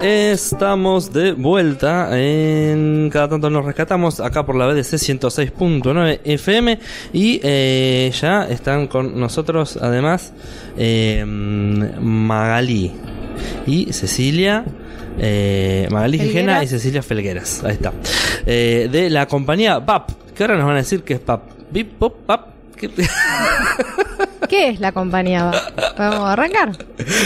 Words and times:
Estamos 0.00 1.12
de 1.12 1.32
vuelta 1.32 2.18
en 2.18 3.08
cada 3.12 3.28
tanto 3.28 3.50
nos 3.50 3.64
rescatamos 3.64 4.18
acá 4.18 4.44
por 4.44 4.56
la 4.56 4.66
BDC 4.66 4.94
106.9 4.94 6.20
FM 6.24 6.78
y 7.12 7.40
eh, 7.42 8.10
ya 8.20 8.44
están 8.44 8.88
con 8.88 9.20
nosotros 9.20 9.78
además 9.80 10.32
eh, 10.76 11.24
Magalí 11.26 12.92
y 13.66 13.92
Cecilia 13.92 14.64
eh, 15.18 15.88
Magalí 15.90 16.18
Gijena 16.18 16.64
y 16.64 16.66
Cecilia 16.66 17.02
Felgueras. 17.02 17.62
Ahí 17.64 17.74
está. 17.74 17.92
Eh, 18.46 18.88
de 18.90 19.10
la 19.10 19.26
compañía 19.26 19.78
BAP 19.78 20.10
que 20.34 20.42
ahora 20.44 20.56
nos 20.56 20.66
van 20.66 20.76
a 20.76 20.78
decir 20.78 21.02
que 21.02 21.14
es 21.14 21.24
BAP. 21.24 21.42
Bip, 21.70 21.92
Pop, 21.98 22.26
BAP 22.26 22.52
¿Qué? 24.42 24.48
¿Qué 24.48 24.68
es 24.70 24.80
la 24.80 24.92
compañía? 24.92 25.50
¿Podemos 25.96 26.28
arrancar? 26.28 26.72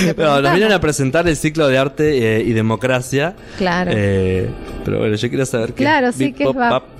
¿Le 0.04 0.14
No, 0.14 0.40
nos 0.40 0.52
vienen 0.54 0.72
a 0.72 0.80
presentar 0.80 1.26
el 1.28 1.36
ciclo 1.36 1.68
de 1.68 1.78
arte 1.78 2.36
eh, 2.38 2.42
y 2.42 2.52
democracia. 2.52 3.34
Claro. 3.58 3.90
Eh, 3.94 4.48
pero 4.84 4.98
bueno, 4.98 5.16
yo 5.16 5.30
quería 5.30 5.46
saber 5.46 5.68
qué 5.72 5.82
Claro, 5.84 6.12
sí, 6.12 6.32
que 6.32 6.44
es. 6.44 6.54
Bap. 6.54 6.84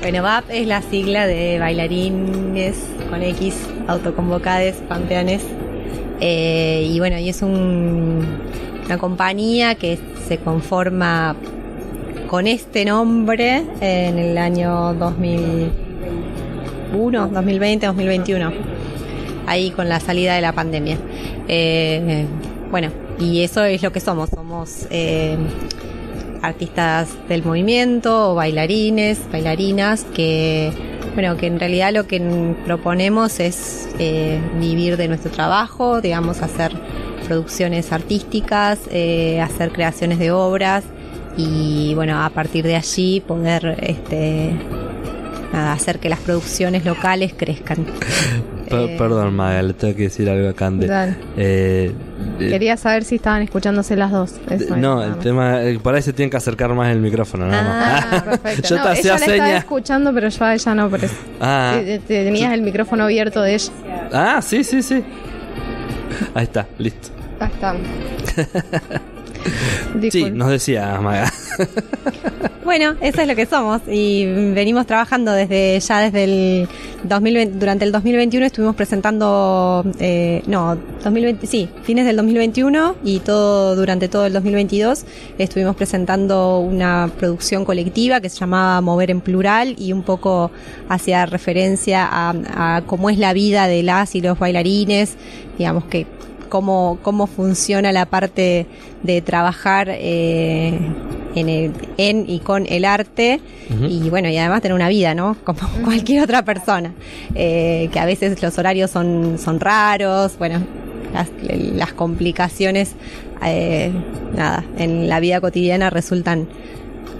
Bueno, 0.00 0.22
VAP 0.22 0.44
es 0.50 0.66
la 0.66 0.80
sigla 0.80 1.26
de 1.26 1.58
bailarines 1.58 2.74
con 3.10 3.22
X, 3.22 3.54
autoconvocades, 3.86 4.76
pampeanes. 4.88 5.42
Eh, 6.22 6.88
y 6.90 6.98
bueno, 7.00 7.18
y 7.18 7.28
es 7.28 7.42
un- 7.42 8.24
una 8.86 8.96
compañía 8.96 9.74
que 9.74 9.98
se 10.26 10.38
conforma 10.38 11.36
con 12.28 12.46
este 12.46 12.86
nombre 12.86 13.62
en 13.82 14.18
el 14.18 14.38
año 14.38 14.94
2001, 14.94 15.70
2020, 16.92 17.86
2021. 17.86 18.52
Ahí 19.46 19.70
con 19.70 19.88
la 19.88 20.00
salida 20.00 20.34
de 20.34 20.40
la 20.40 20.52
pandemia. 20.52 20.98
Eh, 21.48 22.26
bueno, 22.70 22.90
y 23.18 23.42
eso 23.42 23.64
es 23.64 23.82
lo 23.82 23.92
que 23.92 24.00
somos. 24.00 24.30
Somos 24.30 24.86
eh, 24.90 25.36
artistas 26.42 27.08
del 27.28 27.44
movimiento 27.44 28.34
bailarines, 28.34 29.20
bailarinas 29.30 30.04
que 30.14 30.72
bueno, 31.14 31.36
que 31.36 31.48
en 31.48 31.58
realidad 31.58 31.92
lo 31.92 32.06
que 32.06 32.54
proponemos 32.64 33.40
es 33.40 33.88
eh, 33.98 34.40
vivir 34.60 34.96
de 34.96 35.08
nuestro 35.08 35.32
trabajo, 35.32 36.00
digamos, 36.00 36.40
hacer 36.40 36.70
producciones 37.26 37.92
artísticas, 37.92 38.78
hacer 38.86 39.72
creaciones 39.72 40.20
de 40.20 40.30
obras 40.30 40.84
y 41.36 41.94
bueno, 41.94 42.22
a 42.22 42.30
partir 42.30 42.64
de 42.64 42.76
allí 42.76 43.20
poder 43.20 43.76
este, 43.82 44.52
nada, 45.52 45.72
hacer 45.72 45.98
que 45.98 46.08
las 46.08 46.18
producciones 46.20 46.84
locales 46.84 47.34
crezcan. 47.36 47.84
Per- 48.68 48.78
Eh, 48.90 48.94
Perdón, 48.96 49.34
Maga, 49.34 49.62
le 49.62 49.72
tengo 49.74 49.96
que 49.96 50.04
decir 50.04 50.30
algo 50.30 50.48
a 50.48 50.52
Cande. 50.52 50.86
Eh, 51.36 51.92
eh, 52.38 52.48
Quería 52.50 52.76
saber 52.76 53.02
si 53.04 53.16
estaban 53.16 53.42
escuchándose 53.42 53.96
las 53.96 54.12
dos. 54.12 54.34
Eso 54.48 54.52
es, 54.64 54.70
no, 54.70 55.00
nada 55.00 55.06
el 55.08 55.16
tema, 55.18 55.60
eh, 55.64 55.78
por 55.82 55.94
ahí 55.94 56.02
se 56.02 56.12
tiene 56.12 56.30
que 56.30 56.36
acercar 56.36 56.72
más 56.74 56.88
el 56.92 57.00
micrófono, 57.00 57.46
nada 57.48 57.62
más. 57.64 58.04
Ah, 58.12 58.22
perfecto. 58.42 58.68
Yo 58.68 58.76
No, 58.76 58.82
te 58.84 58.88
hacía 58.90 59.14
ella 59.16 59.26
la 59.26 59.32
estaba 59.34 59.56
escuchando, 59.56 60.14
pero 60.14 60.28
yo 60.28 60.44
a 60.44 60.54
ella 60.54 60.74
no, 60.76 60.88
por 60.88 61.04
eso. 61.04 61.14
Ah, 61.40 61.72
Te- 61.82 61.98
te- 61.98 62.24
Tenías 62.24 62.52
el 62.52 62.62
micrófono 62.62 63.04
abierto 63.04 63.42
de 63.42 63.54
ella. 63.54 63.72
ah, 64.12 64.40
sí, 64.40 64.62
sí, 64.62 64.82
sí. 64.82 65.02
Ahí 66.34 66.44
está, 66.44 66.66
listo. 66.78 67.08
Ahí 67.40 67.48
está. 67.52 67.74
Sí, 70.10 70.30
nos 70.30 70.50
decía 70.50 71.00
Maga. 71.00 71.32
Bueno, 72.62 72.94
eso 73.00 73.22
es 73.22 73.26
lo 73.26 73.34
que 73.34 73.46
somos 73.46 73.80
y 73.90 74.26
venimos 74.26 74.86
trabajando 74.86 75.32
desde 75.32 75.80
ya 75.80 76.00
desde 76.00 76.24
el 76.24 76.68
2020, 77.04 77.58
durante 77.58 77.86
el 77.86 77.92
2021 77.92 78.44
estuvimos 78.44 78.76
presentando, 78.76 79.82
eh, 79.98 80.42
no, 80.46 80.76
2020, 81.02 81.46
sí, 81.46 81.70
fines 81.84 82.04
del 82.04 82.16
2021 82.16 82.96
y 83.02 83.20
todo 83.20 83.74
durante 83.76 84.08
todo 84.08 84.26
el 84.26 84.34
2022 84.34 85.06
estuvimos 85.38 85.74
presentando 85.74 86.58
una 86.58 87.10
producción 87.18 87.64
colectiva 87.64 88.20
que 88.20 88.28
se 88.28 88.38
llamaba 88.38 88.82
Mover 88.82 89.10
en 89.10 89.22
Plural 89.22 89.74
y 89.78 89.94
un 89.94 90.02
poco 90.02 90.50
hacía 90.90 91.24
referencia 91.24 92.06
a, 92.10 92.82
cómo 92.86 93.08
es 93.08 93.16
la 93.16 93.32
vida 93.32 93.68
de 93.68 93.82
las 93.82 94.14
y 94.14 94.20
los 94.20 94.38
bailarines, 94.38 95.16
digamos 95.56 95.84
que 95.84 96.06
cómo, 96.50 96.98
cómo 97.00 97.26
funciona 97.26 97.90
la 97.90 98.04
parte 98.04 98.66
de 99.02 99.22
trabajar 99.22 99.88
eh, 99.90 100.78
en, 101.34 101.48
el- 101.48 101.72
en 101.96 102.28
y 102.28 102.40
con 102.40 102.66
el 102.68 102.84
arte 102.84 103.40
y 103.88 104.10
bueno, 104.10 104.28
y 104.28 104.36
además 104.36 104.62
tener 104.62 104.74
una 104.74 104.88
vida, 104.88 105.14
¿no? 105.14 105.36
Como 105.44 105.60
cualquier 105.84 106.22
otra 106.22 106.44
persona, 106.44 106.92
Eh, 107.34 107.88
que 107.92 107.98
a 108.00 108.04
veces 108.06 108.42
los 108.42 108.58
horarios 108.58 108.90
son, 108.90 109.38
son 109.38 109.60
raros, 109.60 110.36
bueno, 110.38 110.60
las, 111.14 111.28
las 111.76 111.92
complicaciones, 111.92 112.94
eh, 113.44 113.90
nada, 114.36 114.64
en 114.78 115.08
la 115.08 115.20
vida 115.20 115.40
cotidiana 115.40 115.88
resultan 115.90 116.46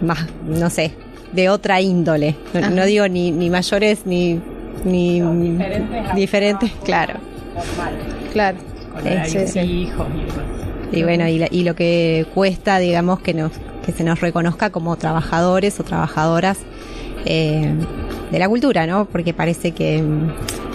más, 0.02 0.26
no 0.46 0.70
sé, 0.70 0.92
de 1.32 1.48
otra 1.48 1.80
índole. 1.80 2.34
No, 2.72 2.84
digo 2.86 3.06
ni, 3.08 3.30
ni 3.30 3.48
mayores 3.50 4.00
ni, 4.06 4.40
ni 4.84 5.20
diferentes, 6.14 6.70
claro. 6.84 7.14
Claro. 8.32 8.58
con 8.92 9.02
Sí, 9.02 9.08
horarios 9.08 9.50
sí, 9.50 9.60
sí. 9.60 9.60
fijos 9.86 10.06
y 10.14 10.20
demás. 10.20 10.44
Y 10.92 11.02
bueno, 11.04 11.28
y, 11.28 11.38
la- 11.38 11.48
y 11.50 11.62
lo 11.62 11.74
que 11.74 12.26
cuesta, 12.34 12.78
digamos, 12.78 13.20
que 13.20 13.34
nos 13.34 13.52
que 13.84 13.92
se 13.92 14.04
nos 14.04 14.20
reconozca 14.20 14.70
como 14.70 14.96
trabajadores 14.96 15.78
o 15.80 15.84
trabajadoras 15.84 16.58
eh, 17.24 17.74
de 18.30 18.38
la 18.38 18.48
cultura, 18.48 18.86
¿no? 18.86 19.06
Porque 19.06 19.34
parece 19.34 19.72
que, 19.72 20.02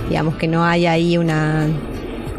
digamos, 0.10 0.36
que 0.36 0.48
no 0.48 0.64
hay 0.66 0.86
ahí 0.86 1.18
una 1.18 1.68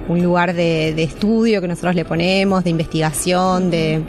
un 0.09 0.22
lugar 0.22 0.55
de, 0.55 0.93
de 0.94 1.03
estudio 1.03 1.60
que 1.60 1.66
nosotros 1.66 1.97
le 1.97 2.05
ponemos, 2.05 2.62
de 2.62 2.71
investigación, 2.71 3.71
de, 3.72 4.03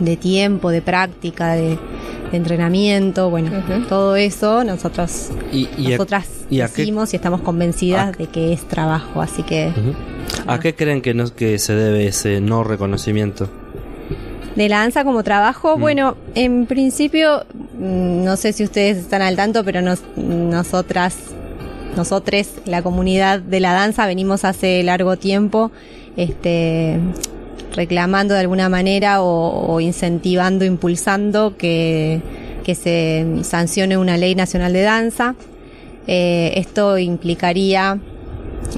de 0.00 0.16
tiempo, 0.16 0.70
de 0.70 0.82
práctica, 0.82 1.52
de, 1.54 1.78
de 2.32 2.36
entrenamiento, 2.36 3.30
bueno, 3.30 3.50
todo 3.88 4.16
eso 4.16 4.64
nosotros 4.64 5.28
Y, 5.52 5.68
y 5.78 5.86
a- 5.86 5.90
nosotras 5.90 6.26
y 6.50 6.56
qué- 6.56 6.62
decimos 6.62 7.12
y 7.12 7.16
estamos 7.16 7.40
convencidas 7.42 8.08
a- 8.08 8.12
de 8.18 8.26
que 8.26 8.52
es 8.52 8.66
trabajo, 8.66 9.20
así 9.22 9.44
que. 9.44 9.70
¿A 10.48 10.58
qué 10.58 10.74
creen 10.74 11.00
que, 11.02 11.14
no, 11.14 11.32
que 11.32 11.58
se 11.60 11.74
debe 11.76 12.08
ese 12.08 12.40
no 12.40 12.64
reconocimiento? 12.64 13.48
De 14.56 14.68
la 14.68 14.78
danza 14.78 15.04
como 15.04 15.22
trabajo, 15.22 15.76
Mm. 15.76 15.80
bueno, 15.80 16.16
en 16.34 16.66
principio, 16.66 17.44
mm, 17.78 18.24
no 18.24 18.36
sé 18.36 18.52
si 18.52 18.64
ustedes 18.64 18.96
están 18.96 19.22
al 19.22 19.36
tanto, 19.36 19.64
pero 19.64 19.82
nos, 19.82 20.00
nosotras, 20.16 21.14
nosotres, 21.96 22.52
la 22.64 22.82
comunidad 22.82 23.40
de 23.40 23.60
la 23.60 23.72
danza, 23.74 24.06
venimos 24.06 24.44
hace 24.44 24.82
largo 24.82 25.16
tiempo, 25.18 25.70
este, 26.16 26.98
reclamando 27.74 28.32
de 28.34 28.40
alguna 28.40 28.68
manera 28.70 29.22
o, 29.22 29.74
o 29.74 29.80
incentivando, 29.80 30.64
impulsando 30.64 31.56
que, 31.58 32.22
que 32.64 32.74
se 32.74 33.26
sancione 33.42 33.98
una 33.98 34.16
ley 34.16 34.34
nacional 34.34 34.72
de 34.72 34.82
danza. 34.82 35.34
Eh, 36.06 36.54
esto 36.56 36.96
implicaría, 36.96 37.98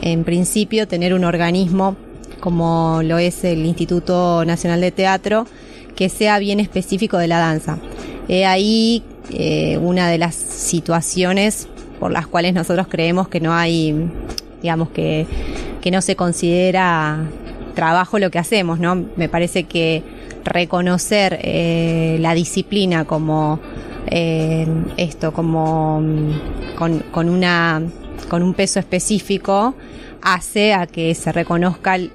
en 0.02 0.24
principio, 0.24 0.88
tener 0.88 1.14
un 1.14 1.24
organismo 1.24 1.96
como 2.40 3.00
lo 3.02 3.18
es 3.18 3.44
el 3.44 3.64
Instituto 3.66 4.44
Nacional 4.44 4.80
de 4.80 4.90
Teatro, 4.92 5.46
que 5.98 6.08
sea 6.08 6.38
bien 6.38 6.60
específico 6.60 7.18
de 7.18 7.26
la 7.26 7.38
danza. 7.40 7.76
He 8.28 8.46
ahí 8.46 9.02
eh, 9.32 9.78
una 9.78 10.08
de 10.08 10.16
las 10.18 10.36
situaciones 10.36 11.66
por 11.98 12.12
las 12.12 12.28
cuales 12.28 12.54
nosotros 12.54 12.86
creemos 12.88 13.26
que 13.26 13.40
no 13.40 13.52
hay, 13.52 14.08
digamos 14.62 14.90
que, 14.90 15.26
que 15.80 15.90
no 15.90 16.00
se 16.00 16.14
considera 16.14 17.18
trabajo 17.74 18.20
lo 18.20 18.30
que 18.30 18.38
hacemos, 18.38 18.78
¿no? 18.78 18.94
Me 19.16 19.28
parece 19.28 19.64
que 19.64 20.04
reconocer 20.44 21.40
eh, 21.42 22.18
la 22.20 22.32
disciplina 22.34 23.04
como 23.04 23.58
eh, 24.06 24.68
esto, 24.96 25.32
como 25.32 26.00
con, 26.76 27.00
con 27.10 27.28
una 27.28 27.82
con 28.28 28.42
un 28.42 28.54
peso 28.54 28.78
específico 28.78 29.74
hace 30.22 30.74
a 30.74 30.86
que 30.86 31.14
se 31.14 31.32
reconozca 31.32 31.96
el- 31.96 32.12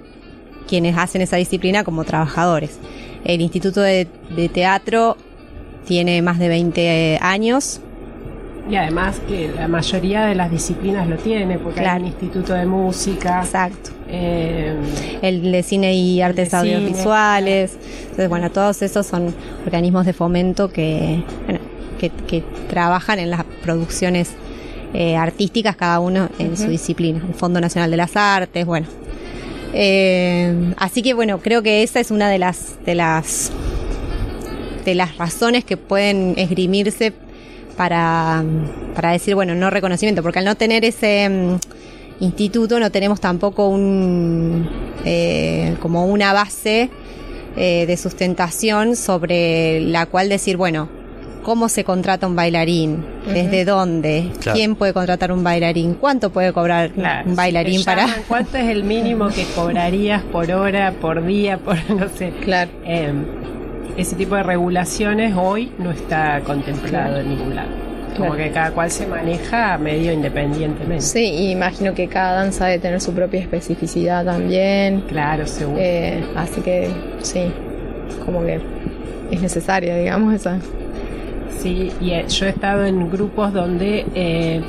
quienes 0.67 0.97
hacen 0.97 1.21
esa 1.21 1.35
disciplina 1.35 1.83
como 1.83 2.03
trabajadores. 2.05 2.79
El 3.25 3.41
Instituto 3.41 3.81
de, 3.81 4.07
de 4.35 4.49
Teatro 4.49 5.17
tiene 5.85 6.21
más 6.21 6.39
de 6.39 6.47
20 6.49 7.19
años. 7.21 7.79
Y 8.69 8.75
además 8.77 9.19
que 9.27 9.51
la 9.53 9.67
mayoría 9.67 10.25
de 10.25 10.35
las 10.35 10.49
disciplinas 10.49 11.05
lo 11.07 11.17
tiene, 11.17 11.57
porque 11.59 11.81
hay 11.81 11.85
Claro. 11.85 11.99
un 12.01 12.07
instituto 12.07 12.53
de 12.53 12.65
música, 12.65 13.41
Exacto. 13.43 13.89
eh, 14.07 14.73
El 15.21 15.51
de 15.51 15.63
cine 15.63 15.93
y 15.95 16.21
artes 16.21 16.49
cine. 16.49 16.75
audiovisuales. 16.75 17.77
Entonces, 18.03 18.29
bueno, 18.29 18.49
todos 18.51 18.81
esos 18.81 19.05
son 19.05 19.35
organismos 19.65 20.05
de 20.05 20.13
fomento 20.13 20.69
que, 20.71 21.21
bueno, 21.45 21.59
que, 21.99 22.09
que 22.09 22.43
trabajan 22.69 23.19
en 23.19 23.31
las 23.31 23.43
producciones 23.63 24.31
eh, 24.93 25.17
artísticas, 25.17 25.75
cada 25.75 25.99
uno 25.99 26.29
en 26.39 26.55
su 26.55 26.67
disciplina. 26.67 27.21
El 27.27 27.33
Fondo 27.33 27.59
Nacional 27.59 27.91
de 27.91 27.97
las 27.97 28.15
Artes, 28.15 28.65
bueno. 28.65 28.87
Eh, 29.73 30.73
así 30.77 31.01
que 31.01 31.13
bueno, 31.13 31.39
creo 31.39 31.63
que 31.63 31.83
esa 31.83 31.99
es 31.99 32.11
una 32.11 32.29
de 32.29 32.37
las 32.37 32.75
de 32.85 32.95
las 32.95 33.51
de 34.85 34.95
las 34.95 35.17
razones 35.17 35.65
que 35.65 35.77
pueden 35.77 36.33
esgrimirse 36.37 37.13
para, 37.77 38.43
para 38.95 39.11
decir, 39.11 39.33
bueno, 39.33 39.55
no 39.55 39.69
reconocimiento, 39.69 40.21
porque 40.21 40.39
al 40.39 40.45
no 40.45 40.55
tener 40.55 40.85
ese, 40.85 41.29
mm, 41.29 41.55
instituto 42.23 42.79
no 42.79 42.91
tenemos 42.91 43.19
tampoco 43.19 43.67
un 43.67 44.69
eh, 45.05 45.75
como 45.81 46.05
una 46.05 46.33
base 46.33 46.89
eh, 47.55 47.85
de 47.85 47.97
sustentación 47.97 48.95
sobre 48.95 49.81
la 49.81 50.05
cual 50.05 50.29
decir, 50.29 50.57
bueno, 50.57 50.89
¿cómo 51.43 51.69
se 51.69 51.83
contrata 51.83 52.25
un 52.27 52.35
bailarín? 52.35 53.03
¿Desde 53.27 53.65
dónde? 53.65 54.31
Claro. 54.39 54.55
¿Quién 54.57 54.75
puede 54.75 54.93
contratar 54.93 55.31
un 55.31 55.43
bailarín? 55.43 55.93
¿Cuánto 55.95 56.29
puede 56.31 56.51
cobrar 56.53 56.91
Claro, 56.91 57.29
un 57.29 57.35
bailarín 57.35 57.79
si 57.79 57.85
para...? 57.85 58.05
llaman, 58.07 58.21
¿Cuánto 58.27 58.57
es 58.57 58.69
el 58.69 58.83
mínimo 58.83 59.27
que 59.29 59.45
cobrarías 59.55 60.21
por 60.23 60.51
hora, 60.51 60.91
por 60.99 61.25
día, 61.25 61.57
por 61.57 61.77
no 61.89 62.07
sé? 62.09 62.31
Claro. 62.43 62.71
Eh, 62.85 63.13
ese 63.97 64.15
tipo 64.15 64.35
de 64.35 64.43
regulaciones 64.43 65.35
hoy 65.37 65.71
no 65.77 65.91
está 65.91 66.41
contemplado 66.41 67.17
en 67.19 67.29
ningún 67.29 67.55
lado. 67.55 67.69
Como 68.17 68.31
Claro. 68.33 68.43
que 68.43 68.51
cada 68.51 68.71
cual 68.71 68.91
se 68.91 69.07
maneja 69.07 69.77
medio 69.79 70.11
independientemente. 70.13 71.01
Sí, 71.01 71.23
y 71.25 71.51
imagino 71.51 71.93
que 71.95 72.07
cada 72.07 72.43
danza 72.43 72.67
debe 72.67 72.79
tener 72.79 73.01
su 73.01 73.11
propia 73.13 73.39
especificidad 73.39 74.23
también. 74.23 75.01
Claro, 75.07 75.47
seguro. 75.47 75.79
Eh, 75.81 76.23
así 76.35 76.61
que 76.61 76.89
sí, 77.21 77.45
como 78.25 78.43
que 78.45 78.59
es 79.31 79.41
necesaria, 79.41 79.95
digamos, 79.97 80.31
esa. 80.35 80.59
Sí, 81.63 81.91
y 82.01 82.11
eh, 82.11 82.25
yo 82.27 82.45
he 82.45 82.49
estado 82.49 82.85
en 82.85 83.09
grupos 83.09 83.53
donde 83.53 84.05
eh, 84.13 84.61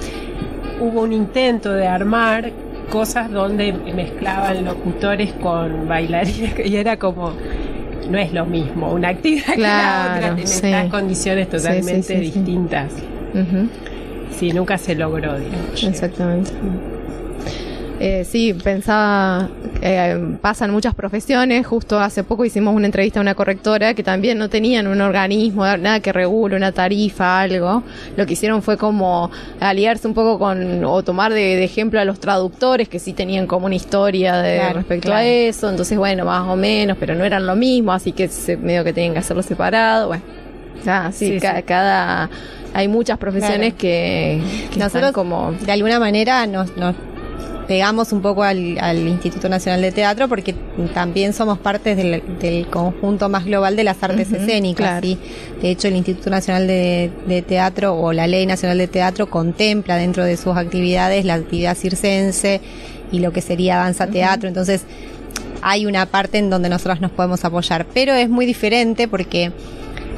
hubo 0.80 1.02
un 1.02 1.12
intento 1.12 1.72
de 1.72 1.88
armar 1.88 2.52
cosas 2.90 3.30
donde 3.32 3.72
mezclaban 3.72 4.64
locutores 4.64 5.32
con 5.34 5.88
bailarines 5.88 6.54
y 6.64 6.76
era 6.76 6.96
como 6.96 7.32
no 8.08 8.18
es 8.18 8.32
lo 8.32 8.46
mismo 8.46 8.92
una 8.92 9.08
actividad 9.08 9.54
que 9.54 9.60
la 9.62 9.66
Claro, 9.68 10.26
otra 10.34 10.40
en 10.42 10.46
sí. 10.46 10.54
estas 10.66 10.90
condiciones 10.90 11.48
totalmente 11.48 12.02
sí, 12.02 12.14
sí. 12.14 12.20
distintas. 12.20 12.92
Ujú, 13.34 13.68
Sí, 14.38 14.52
nunca 14.52 14.78
se 14.78 14.94
logró, 14.94 15.38
digamos. 15.38 15.82
Exactamente. 15.82 16.50
Eh, 18.06 18.24
sí, 18.24 18.52
pensaba, 18.52 19.48
eh, 19.80 20.36
pasan 20.42 20.70
muchas 20.72 20.94
profesiones, 20.94 21.66
justo 21.66 21.98
hace 21.98 22.22
poco 22.22 22.44
hicimos 22.44 22.74
una 22.74 22.84
entrevista 22.84 23.18
a 23.18 23.22
una 23.22 23.34
correctora 23.34 23.94
que 23.94 24.02
también 24.02 24.36
no 24.36 24.50
tenían 24.50 24.86
un 24.86 25.00
organismo, 25.00 25.64
nada 25.78 26.00
que 26.00 26.12
regule, 26.12 26.54
una 26.56 26.70
tarifa, 26.72 27.40
algo. 27.40 27.82
Lo 28.18 28.26
que 28.26 28.34
hicieron 28.34 28.60
fue 28.62 28.76
como 28.76 29.30
aliarse 29.58 30.06
un 30.06 30.12
poco 30.12 30.38
con, 30.38 30.84
o 30.84 31.02
tomar 31.02 31.32
de, 31.32 31.40
de 31.56 31.64
ejemplo 31.64 31.98
a 31.98 32.04
los 32.04 32.20
traductores 32.20 32.90
que 32.90 32.98
sí 32.98 33.14
tenían 33.14 33.46
como 33.46 33.64
una 33.66 33.74
historia 33.76 34.36
de 34.36 34.56
Claro, 34.58 34.74
respecto 34.74 35.06
claro. 35.08 35.20
a 35.20 35.24
eso, 35.24 35.70
entonces 35.70 35.96
bueno, 35.96 36.26
más 36.26 36.46
o 36.46 36.56
menos, 36.56 36.98
pero 37.00 37.14
no 37.14 37.24
eran 37.24 37.46
lo 37.46 37.56
mismo, 37.56 37.92
así 37.92 38.12
que 38.12 38.28
se, 38.28 38.58
medio 38.58 38.84
que 38.84 38.92
tenían 38.92 39.14
que 39.14 39.20
hacerlo 39.20 39.42
separado, 39.42 40.08
bueno. 40.08 40.22
Ya, 40.84 41.10
sí, 41.10 41.34
Sí, 41.34 41.40
ca- 41.40 41.56
sí. 41.56 41.62
cada, 41.62 42.28
hay 42.74 42.86
muchas 42.88 43.16
profesiones 43.16 43.72
Claro. 43.72 43.78
que, 43.78 44.40
que 44.72 44.78
Nosotros, 44.78 45.08
están 45.08 45.12
como 45.14 45.52
de 45.52 45.72
alguna 45.72 45.98
manera, 45.98 46.46
nos, 46.46 46.76
nos 46.76 46.94
pegamos 47.66 48.12
un 48.12 48.22
poco 48.22 48.42
al, 48.42 48.78
al 48.78 49.08
Instituto 49.08 49.48
Nacional 49.48 49.82
de 49.82 49.92
Teatro 49.92 50.28
porque 50.28 50.54
también 50.92 51.32
somos 51.32 51.58
parte 51.58 51.94
del, 51.94 52.22
del 52.38 52.66
conjunto 52.66 53.28
más 53.28 53.44
global 53.44 53.76
de 53.76 53.84
las 53.84 54.02
artes 54.02 54.32
escénicas. 54.32 55.00
claro. 55.00 55.06
¿sí? 55.06 55.18
De 55.60 55.70
hecho, 55.70 55.88
el 55.88 55.96
Instituto 55.96 56.30
Nacional 56.30 56.66
de, 56.66 57.10
de 57.26 57.42
Teatro 57.42 57.94
o 57.94 58.12
la 58.12 58.26
Ley 58.26 58.46
Nacional 58.46 58.78
de 58.78 58.88
Teatro 58.88 59.28
contempla 59.28 59.96
dentro 59.96 60.24
de 60.24 60.36
sus 60.36 60.56
actividades 60.56 61.24
la 61.24 61.34
actividad 61.34 61.76
circense 61.76 62.60
y 63.10 63.20
lo 63.20 63.32
que 63.32 63.40
sería 63.40 63.76
danza 63.76 64.06
teatro. 64.06 64.48
Entonces, 64.48 64.82
hay 65.62 65.86
una 65.86 66.06
parte 66.06 66.38
en 66.38 66.50
donde 66.50 66.68
nosotros 66.68 67.00
nos 67.00 67.10
podemos 67.10 67.44
apoyar, 67.44 67.86
pero 67.94 68.12
es 68.14 68.28
muy 68.28 68.44
diferente 68.44 69.08
porque, 69.08 69.52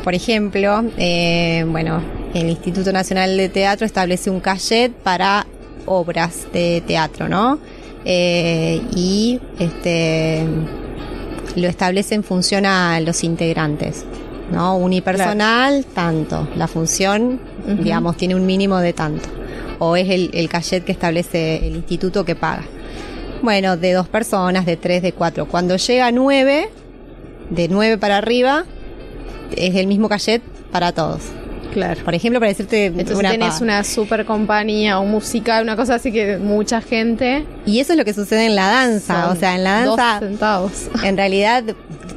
por 0.03 0.15
ejemplo, 0.15 0.85
eh, 0.97 1.65
bueno, 1.69 2.03
el 2.35 2.51
Instituto 2.51 2.93
Nacional 2.93 3.37
de 3.37 3.49
Teatro 3.49 3.87
establece 3.87 4.31
un 4.31 4.41
cachet 4.41 4.93
para 4.93 5.47
obras 5.87 6.47
de 6.53 6.83
teatro, 6.87 7.29
¿no? 7.29 7.59
Eh, 8.05 8.83
y 8.95 9.41
este 9.59 10.45
lo 11.57 11.67
establece 11.69 12.15
en 12.15 12.23
función 12.23 12.67
a 12.67 13.01
los 13.01 13.25
integrantes, 13.25 14.05
¿no? 14.53 14.77
Unipersonal, 14.77 15.87
tanto. 15.87 16.47
La 16.57 16.69
función, 16.69 17.41
digamos, 17.83 18.17
tiene 18.17 18.35
un 18.35 18.45
mínimo 18.45 18.79
de 18.79 18.93
tanto. 18.93 19.29
O 19.79 19.97
es 19.97 20.09
el, 20.11 20.31
el 20.35 20.49
cachet 20.49 20.85
que 20.85 20.93
establece 20.93 21.67
el 21.67 21.77
instituto 21.77 22.25
que 22.25 22.35
paga. 22.35 22.65
Bueno, 23.43 23.77
de 23.77 23.93
dos 23.93 24.09
personas, 24.09 24.67
de 24.67 24.77
tres, 24.77 25.03
de 25.03 25.13
cuatro. 25.13 25.47
Cuando 25.47 25.77
llega 25.77 26.07
a 26.07 26.13
nueve, 26.13 26.69
de 27.51 27.69
nueve 27.69 27.99
para 27.99 28.19
arriba, 28.19 28.65
es 29.57 29.75
el 29.75 29.87
mismo 29.87 30.09
cachet 30.09 30.43
para 30.71 30.93
todos. 30.93 31.23
Claro. 31.77 32.03
Por 32.03 32.15
ejemplo, 32.15 32.41
para 32.41 32.49
decirte 32.49 32.87
Entonces 32.87 33.19
una 33.19 33.31
tenés 33.31 33.61
una 33.61 33.85
super 33.85 34.25
compañía 34.25 34.99
o 34.99 35.05
musical, 35.05 35.63
una 35.63 35.77
cosa 35.77 35.97
así 35.97 36.11
que 36.11 36.39
mucha 36.39 36.81
gente. 36.81 37.45
Y 37.67 37.81
eso 37.81 37.93
es 37.93 37.99
lo 37.99 38.05
que 38.07 38.15
sucede 38.15 38.47
en 38.47 38.57
la 38.57 38.67
danza. 38.69 39.27
son 39.27 39.37
O 39.37 39.39
sea, 39.39 39.57
en 39.57 39.65
la 39.65 39.85
dos 39.85 39.99
danza, 39.99 40.27
centavos. 40.27 40.89
en 41.03 41.19
realidad, 41.19 41.65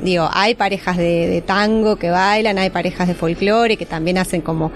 digo, 0.02 0.30
hay 0.32 0.56
parejas 0.56 0.96
de, 0.96 1.28
de 1.28 1.42
tango 1.42 1.98
que 1.98 2.10
bailan, 2.10 2.58
hay 2.58 2.70
parejas 2.70 3.10
de 3.10 3.16
folclore 3.16 3.76
que 3.76 3.86
también 3.86 4.18
hacen 4.18 4.40
como, 4.40 4.72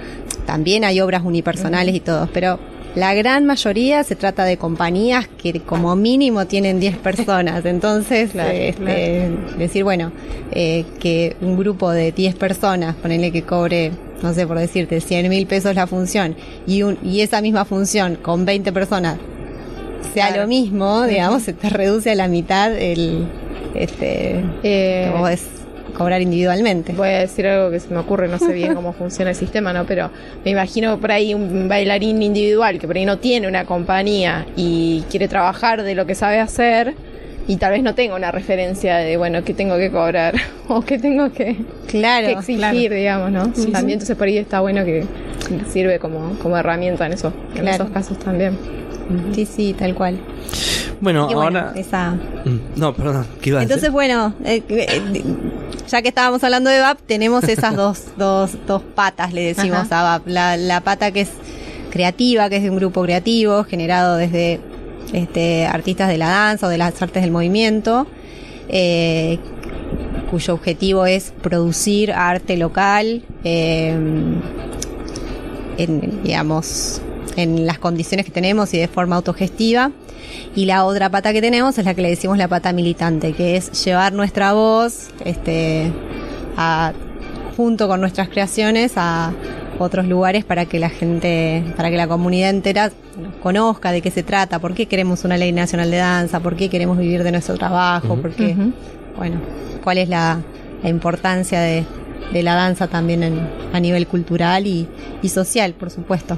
también 0.45 0.83
hay 0.83 0.99
obras 0.99 1.21
unipersonales 1.23 1.95
y 1.95 2.01
todo, 2.01 2.27
pero 2.33 2.59
la 2.95 3.13
gran 3.13 3.45
mayoría 3.45 4.03
se 4.03 4.15
trata 4.15 4.45
de 4.45 4.57
compañías 4.57 5.27
que 5.27 5.59
como 5.61 5.95
mínimo 5.95 6.45
tienen 6.45 6.79
10 6.79 6.97
personas. 6.97 7.65
Entonces, 7.65 8.31
Claro, 8.33 8.51
este, 8.51 9.31
decir, 9.57 9.83
bueno, 9.83 10.11
eh, 10.51 10.85
que 10.99 11.35
un 11.41 11.57
grupo 11.57 11.91
de 11.91 12.11
10 12.11 12.35
personas, 12.35 12.95
ponerle 12.95 13.31
que 13.31 13.43
cobre, 13.43 13.91
no 14.21 14.33
sé, 14.33 14.45
por 14.45 14.59
decirte, 14.59 15.01
100 15.01 15.29
mil 15.29 15.47
pesos 15.47 15.75
la 15.75 15.87
función, 15.87 16.35
y, 16.67 16.83
un, 16.83 16.97
y 17.03 17.21
esa 17.21 17.41
misma 17.41 17.65
función 17.65 18.15
con 18.15 18.45
20 18.45 18.71
personas 18.71 19.17
sea 20.13 20.27
Claro. 20.27 20.43
lo 20.43 20.47
mismo, 20.47 21.03
digamos, 21.03 21.43
se 21.43 21.53
te 21.53 21.69
reduce 21.69 22.11
a 22.11 22.15
la 22.15 22.27
mitad 22.27 22.75
el, 22.77 23.25
este, 23.73 24.43
Eh, 24.61 25.11
podés 25.17 25.41
cobrar 25.93 26.21
individualmente. 26.21 26.93
Voy 26.93 27.09
a 27.09 27.19
decir 27.19 27.45
algo 27.47 27.71
que 27.71 27.79
se 27.79 27.89
me 27.93 27.99
ocurre, 27.99 28.27
no 28.27 28.39
sé 28.39 28.51
bien 28.53 28.73
cómo 28.75 28.93
funciona 28.97 29.31
el 29.31 29.35
sistema, 29.37 29.73
¿no? 29.73 29.85
Pero 29.85 30.09
me 30.43 30.51
imagino 30.51 30.97
por 30.99 31.11
ahí 31.11 31.33
un 31.33 31.67
bailarín 31.67 32.21
individual 32.21 32.79
que 32.79 32.87
por 32.87 32.95
ahí 32.97 33.05
no 33.05 33.17
tiene 33.19 33.47
una 33.47 33.65
compañía 33.65 34.45
y 34.55 35.03
quiere 35.09 35.27
trabajar 35.27 35.83
de 35.83 35.95
lo 35.95 36.05
que 36.05 36.15
sabe 36.15 36.39
hacer 36.39 36.93
y 37.45 37.57
tal 37.57 37.71
vez 37.73 37.83
no 37.83 37.93
tenga 37.93 38.15
una 38.15 38.31
referencia 38.31 38.95
de, 38.97 39.17
bueno, 39.17 39.43
qué 39.43 39.53
tengo 39.53 39.77
que 39.77 39.91
cobrar 39.91 40.33
o 40.69 40.81
qué 40.81 40.97
tengo 40.97 41.31
que, 41.31 41.57
Claro, 41.87 42.27
que 42.27 42.33
exigir, 42.33 42.57
claro. 42.59 42.95
digamos, 42.95 43.31
¿no? 43.31 43.45
Sí, 43.53 43.65
también 43.71 43.87
sí. 43.87 43.93
entonces 43.93 44.15
por 44.17 44.27
ahí 44.27 44.37
está 44.37 44.61
bueno 44.61 44.85
que 44.85 45.03
sirve 45.71 45.99
como, 45.99 46.37
como 46.39 46.57
herramienta 46.57 47.05
en, 47.05 47.13
eso, 47.13 47.33
en 47.53 47.61
Claro. 47.63 47.83
esos 47.83 47.89
casos 47.89 48.17
también. 48.19 48.57
sí, 49.33 49.45
sí, 49.45 49.75
tal 49.77 49.93
cual. 49.93 50.17
Bueno, 51.01 51.27
Y 51.29 51.33
bueno, 51.33 51.59
ahora. 51.59 51.73
esa. 51.75 52.11
Mm, 52.45 52.59
No, 52.77 52.93
perdón, 52.93 53.27
¿qué 53.41 53.49
iba 53.49 53.59
a 53.59 53.63
Entonces, 53.63 53.81
decir? 53.81 53.91
bueno, 53.91 54.33
eh, 54.45 54.63
eh, 54.69 55.01
ya 55.87 56.01
que 56.01 56.09
estábamos 56.09 56.43
hablando 56.43 56.69
de 56.69 56.79
VAP, 56.79 56.99
tenemos 57.05 57.43
esas 57.45 57.75
dos, 57.77 58.03
dos, 58.17 58.51
dos 58.67 58.81
patas, 58.81 59.33
le 59.33 59.41
decimos 59.53 59.91
Ajá. 59.91 59.99
a 59.99 60.03
VAP. 60.03 60.27
La, 60.27 60.57
la 60.57 60.81
pata 60.81 61.11
que 61.11 61.21
es 61.21 61.29
creativa, 61.91 62.49
que 62.49 62.57
es 62.57 62.63
de 62.63 62.69
un 62.69 62.77
grupo 62.77 63.03
creativo, 63.03 63.63
generado 63.63 64.17
desde 64.17 64.59
este, 65.13 65.67
artistas 65.67 66.09
de 66.09 66.17
la 66.17 66.29
danza 66.29 66.67
o 66.67 66.69
de 66.69 66.77
las 66.77 66.99
artes 67.01 67.21
del 67.21 67.31
movimiento, 67.31 68.07
eh, 68.67 69.37
cuyo 70.31 70.55
objetivo 70.55 71.05
es 71.05 71.31
producir 71.41 72.11
arte 72.11 72.57
local, 72.57 73.23
eh, 73.43 73.95
en, 75.77 76.23
digamos, 76.23 77.01
en 77.35 77.65
las 77.65 77.79
condiciones 77.79 78.25
que 78.25 78.31
tenemos 78.31 78.73
y 78.73 78.79
de 78.79 78.87
forma 78.87 79.15
autogestiva. 79.15 79.91
Y 80.55 80.65
la 80.65 80.85
otra 80.85 81.09
pata 81.09 81.33
que 81.33 81.41
tenemos 81.41 81.77
es 81.77 81.85
la 81.85 81.93
que 81.93 82.01
le 82.01 82.09
decimos 82.09 82.37
la 82.37 82.47
pata 82.47 82.73
militante, 82.73 83.33
que 83.33 83.55
es 83.57 83.83
llevar 83.85 84.13
nuestra 84.13 84.53
voz, 84.53 85.09
este, 85.25 85.91
a, 86.57 86.93
junto 87.57 87.87
con 87.87 87.99
nuestras 88.01 88.29
creaciones 88.29 88.93
a 88.95 89.31
otros 89.79 90.05
lugares 90.07 90.45
para 90.45 90.65
que 90.65 90.79
la 90.79 90.89
gente, 90.89 91.63
para 91.75 91.89
que 91.89 91.97
la 91.97 92.07
comunidad 92.07 92.49
entera 92.51 92.91
conozca 93.41 93.91
de 93.91 94.01
qué 94.01 94.11
se 94.11 94.23
trata, 94.23 94.59
por 94.59 94.73
qué 94.73 94.85
queremos 94.87 95.23
una 95.23 95.37
ley 95.37 95.51
nacional 95.51 95.89
de 95.91 95.97
danza, 95.97 96.39
por 96.39 96.55
qué 96.55 96.69
queremos 96.69 96.97
vivir 96.97 97.23
de 97.23 97.31
nuestro 97.31 97.57
trabajo, 97.57 98.15
por 98.15 98.31
qué, 98.31 98.55
bueno, 99.17 99.37
cuál 99.83 99.97
es 99.97 100.09
la, 100.09 100.39
la 100.83 100.89
importancia 100.89 101.59
de, 101.59 101.83
de 102.31 102.43
la 102.43 102.53
danza 102.55 102.87
también 102.87 103.23
en- 103.23 103.47
a 103.73 103.79
nivel 103.79 104.07
cultural 104.07 104.65
y, 104.67 104.87
y 105.21 105.29
social, 105.29 105.73
por 105.73 105.89
supuesto. 105.89 106.37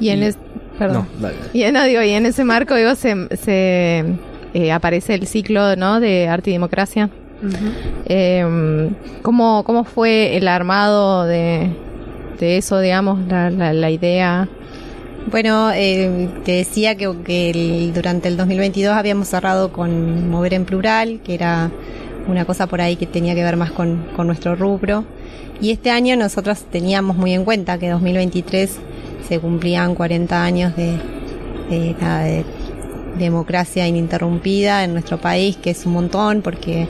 Y 0.00 0.10
en 0.10 0.22
Y- 0.22 0.26
es, 0.26 0.38
perdón. 0.80 1.06
No, 1.20 1.28
dale. 1.28 1.36
Y, 1.52 1.70
no, 1.70 1.84
digo, 1.84 2.02
y 2.02 2.10
en 2.10 2.26
ese 2.26 2.42
marco 2.44 2.74
digo, 2.74 2.94
se, 2.96 3.14
se 3.36 4.04
eh, 4.54 4.72
aparece 4.72 5.14
el 5.14 5.26
ciclo 5.28 5.76
¿no? 5.76 6.00
de 6.00 6.26
arte 6.26 6.50
y 6.50 6.54
democracia. 6.54 7.08
Eh, 8.06 8.90
¿cómo, 9.22 9.62
¿Cómo 9.64 9.84
fue 9.84 10.36
el 10.36 10.48
armado 10.48 11.24
de, 11.26 11.70
de 12.38 12.56
eso, 12.58 12.80
digamos, 12.80 13.20
la, 13.28 13.50
la, 13.50 13.72
la 13.72 13.90
idea? 13.90 14.48
Bueno, 15.30 15.70
eh, 15.74 16.28
te 16.44 16.52
decía 16.52 16.96
que, 16.96 17.10
que 17.24 17.50
el- 17.50 17.92
durante 17.94 18.28
el 18.28 18.36
2022 18.36 18.94
habíamos 18.94 19.28
cerrado 19.28 19.70
con 19.72 20.28
Mover 20.30 20.54
en 20.54 20.64
Plural, 20.64 21.20
que 21.24 21.34
era 21.34 21.70
una 22.26 22.44
cosa 22.44 22.66
por 22.66 22.80
ahí 22.80 22.96
que 22.96 23.06
tenía 23.06 23.34
que 23.34 23.42
ver 23.44 23.56
más 23.56 23.70
con, 23.70 24.04
con 24.16 24.26
nuestro 24.26 24.56
rubro. 24.56 25.04
Y 25.60 25.70
este 25.70 25.90
año 25.90 26.16
nosotros 26.16 26.64
teníamos 26.70 27.16
muy 27.16 27.34
en 27.34 27.44
cuenta 27.44 27.78
que 27.78 27.90
2023 27.90 28.78
se 29.28 29.38
cumplían 29.38 29.94
40 29.94 30.42
años 30.42 30.72
de, 30.76 30.98
democracia 33.16 33.86
ininterrumpida 33.86 34.82
en 34.84 34.92
nuestro 34.92 35.20
país, 35.20 35.56
que 35.56 35.70
es 35.70 35.84
un 35.86 35.92
montón, 35.92 36.42
porque, 36.42 36.86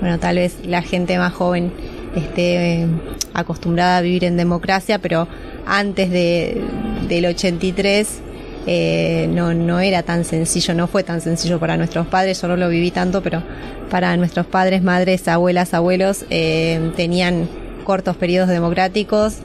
bueno, 0.00 0.18
tal 0.18 0.36
vez 0.36 0.56
la 0.66 0.82
gente 0.82 1.18
más 1.18 1.32
joven 1.32 1.72
esté 2.16 2.82
eh, 2.82 2.86
acostumbrada 3.32 3.98
a 3.98 4.00
vivir 4.00 4.24
en 4.24 4.36
democracia, 4.36 4.98
pero 4.98 5.28
antes 5.66 6.10
de, 6.10 6.62
del 7.08 7.26
83 7.26 8.20
eh, 8.66 9.28
no, 9.30 9.52
no 9.52 9.80
era 9.80 10.02
tan 10.02 10.24
sencillo, 10.24 10.74
no 10.74 10.86
fue 10.86 11.02
tan 11.02 11.20
sencillo 11.20 11.60
para 11.60 11.76
nuestros 11.76 12.06
padres, 12.06 12.40
yo 12.40 12.48
no 12.48 12.56
lo 12.56 12.68
viví 12.68 12.90
tanto, 12.90 13.22
pero 13.22 13.42
para 13.90 14.16
nuestros 14.16 14.46
padres, 14.46 14.82
madres, 14.82 15.28
abuelas, 15.28 15.74
abuelos, 15.74 16.24
eh, 16.30 16.92
tenían 16.96 17.48
cortos 17.84 18.16
periodos 18.16 18.48
democráticos, 18.48 19.36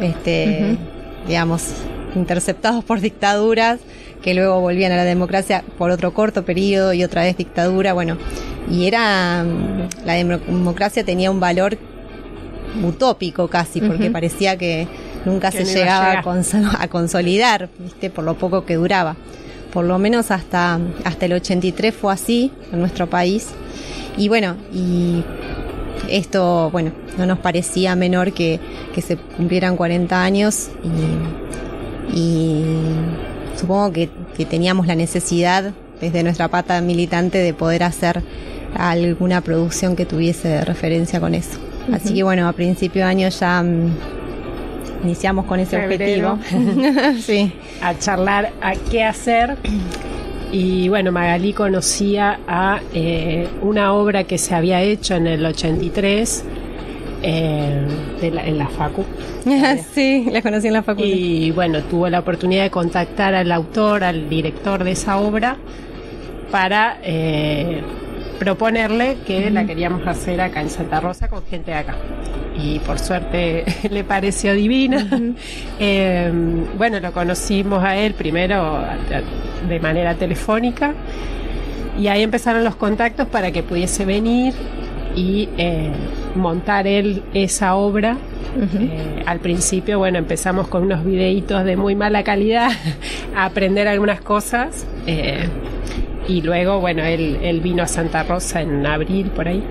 este, 0.00 0.76
digamos, 1.26 1.64
interceptados 2.14 2.84
por 2.84 3.00
dictaduras, 3.00 3.80
que 4.22 4.34
luego 4.34 4.60
volvían 4.60 4.92
a 4.92 4.96
la 4.96 5.04
democracia 5.04 5.64
por 5.78 5.90
otro 5.90 6.12
corto 6.12 6.44
periodo 6.44 6.92
y 6.92 7.04
otra 7.04 7.22
vez 7.22 7.36
dictadura, 7.36 7.92
bueno, 7.92 8.18
y 8.70 8.86
era, 8.86 9.44
la 10.04 10.14
democracia 10.14 11.04
tenía 11.04 11.30
un 11.30 11.40
valor 11.40 11.78
utópico 12.84 13.48
casi, 13.48 13.80
porque 13.80 14.10
parecía 14.10 14.56
que 14.56 14.86
nunca 15.24 15.50
se 15.50 15.64
llegaba 15.64 16.18
a, 16.18 16.88
consolidar, 16.88 17.68
¿viste? 17.78 18.10
por 18.10 18.24
lo 18.24 18.34
poco 18.34 18.64
que 18.64 18.76
duraba. 18.76 19.16
Por 19.72 19.84
lo 19.84 19.98
menos 19.98 20.30
hasta, 20.30 20.80
hasta 21.04 21.26
el 21.26 21.34
83 21.34 21.94
fue 21.94 22.12
así 22.12 22.52
en 22.72 22.80
nuestro 22.80 23.08
país. 23.08 23.48
Y 24.16 24.28
bueno, 24.28 24.56
y 24.72 25.22
esto, 26.08 26.70
bueno, 26.70 26.92
no 27.18 27.26
nos 27.26 27.38
parecía 27.38 27.94
menor 27.96 28.32
que, 28.32 28.60
que 28.94 29.02
se 29.02 29.16
cumplieran 29.16 29.76
40 29.76 30.22
años 30.22 30.70
y, 32.12 32.18
y 32.18 32.64
supongo 33.56 33.92
que, 33.92 34.10
que, 34.36 34.44
teníamos 34.44 34.86
la 34.86 34.94
necesidad 34.94 35.72
desde 36.00 36.22
nuestra 36.22 36.48
pata 36.48 36.80
militante 36.80 37.38
de 37.38 37.54
poder 37.54 37.82
hacer 37.82 38.22
alguna 38.76 39.40
producción 39.40 39.96
que 39.96 40.06
tuviese 40.06 40.64
referencia 40.64 41.20
con 41.20 41.34
eso. 41.34 41.58
Así 41.92 42.14
que 42.14 42.22
bueno, 42.22 42.48
a 42.48 42.52
principio 42.52 43.02
de 43.02 43.08
año 43.08 43.28
ya 43.28 43.62
mm, 43.62 43.96
iniciamos 45.04 45.46
con 45.46 45.60
ese 45.60 45.76
objetivo. 45.76 46.38
sí. 47.20 47.52
A 47.82 47.98
charlar 47.98 48.52
a 48.60 48.74
qué 48.74 49.04
hacer. 49.04 49.56
Y 50.52 50.88
bueno, 50.88 51.12
Magalí 51.12 51.52
conocía 51.52 52.40
a 52.48 52.80
eh, 52.92 53.46
una 53.62 53.92
obra 53.92 54.24
que 54.24 54.36
se 54.36 54.54
había 54.54 54.82
hecho 54.82 55.14
en 55.14 55.26
el 55.28 55.46
83 55.46 56.44
eh, 57.22 57.86
en 58.20 58.58
la 58.58 58.68
Facu. 58.68 59.04
sí, 59.94 60.26
la 60.30 60.42
conocí 60.42 60.66
en 60.66 60.72
la 60.72 60.82
Facu. 60.82 61.02
Y 61.02 61.52
bueno, 61.52 61.82
tuvo 61.82 62.08
la 62.08 62.18
oportunidad 62.20 62.64
de 62.64 62.70
contactar 62.70 63.34
al 63.34 63.52
autor, 63.52 64.02
al 64.02 64.28
director 64.28 64.82
de 64.82 64.92
esa 64.92 65.18
obra, 65.18 65.56
para 66.50 66.98
eh, 67.04 67.82
proponerle 68.40 69.18
que 69.26 69.50
la 69.50 69.66
queríamos 69.66 70.04
hacer 70.06 70.40
acá 70.40 70.62
en 70.62 70.70
Santa 70.70 70.98
Rosa 70.98 71.28
con 71.28 71.44
gente 71.44 71.72
de 71.72 71.76
acá. 71.76 71.94
Y 72.56 72.78
por 72.80 72.98
suerte 72.98 73.66
le 73.90 74.02
pareció 74.02 74.54
divina. 74.54 75.06
Em, 75.78 76.64
bueno, 76.78 76.98
lo 77.00 77.12
conocimos 77.12 77.84
a 77.84 77.98
él 77.98 78.14
primero 78.14 78.82
de 79.68 79.78
manera 79.78 80.14
telefónica 80.14 80.94
y 81.98 82.08
ahí 82.08 82.22
empezaron 82.22 82.64
los 82.64 82.76
contactos 82.76 83.28
para 83.28 83.52
que 83.52 83.62
pudiese 83.62 84.06
venir 84.06 84.54
y 85.14 85.50
eh, 85.58 85.92
montar 86.34 86.86
él 86.86 87.22
esa 87.34 87.74
obra. 87.74 88.16
Eh, 88.58 89.22
al 89.26 89.38
principio, 89.40 89.98
bueno, 89.98 90.18
empezamos 90.18 90.66
con 90.66 90.84
unos 90.84 91.04
videitos 91.04 91.62
de 91.64 91.76
muy 91.76 91.94
mala 91.94 92.24
calidad 92.24 92.70
a 93.36 93.44
aprender 93.44 93.86
algunas 93.86 94.22
cosas. 94.22 94.86
Eh, 95.06 95.46
y 96.30 96.42
luego, 96.42 96.78
bueno, 96.78 97.02
él, 97.02 97.60
vino 97.60 97.82
a 97.82 97.88
Santa 97.88 98.22
Rosa 98.22 98.62
en 98.62 98.86
abril, 98.86 99.32
por 99.34 99.48
ahí, 99.48 99.64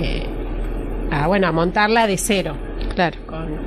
eh, 0.00 0.24
a, 1.12 1.28
bueno, 1.28 1.46
a 1.46 1.52
montarla 1.52 2.08
de 2.08 2.18
cero. 2.18 2.56
Claro. 2.94 3.18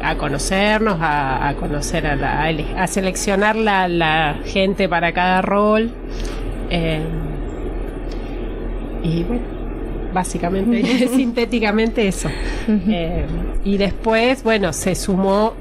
a 0.02 0.16
conocernos, 0.16 0.98
a, 1.00 1.54
conocer 1.60 2.08
a, 2.08 2.16
la, 2.16 2.48
a 2.78 2.88
seleccionar 2.88 3.56
la, 3.56 3.88
la, 3.88 4.40
gente 4.44 4.90
para 4.90 5.14
cada 5.14 5.42
rol. 5.42 5.92
Eh, 6.70 7.00
y 9.04 9.24
bueno, 9.24 9.44
básicamente, 10.12 11.08
sintéticamente 11.16 12.08
eso. 12.08 12.30
Eh, 12.68 13.26
y 13.64 13.78
después, 13.78 14.44
bueno, 14.44 14.74
se 14.74 14.94
sumó, 14.96 15.54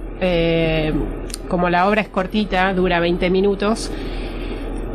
como 1.47 1.71
la 1.71 1.87
obra 1.87 2.01
es 2.01 2.09
cortita, 2.09 2.73
dura 2.75 2.99
20 3.01 3.31
minutos, 3.31 3.93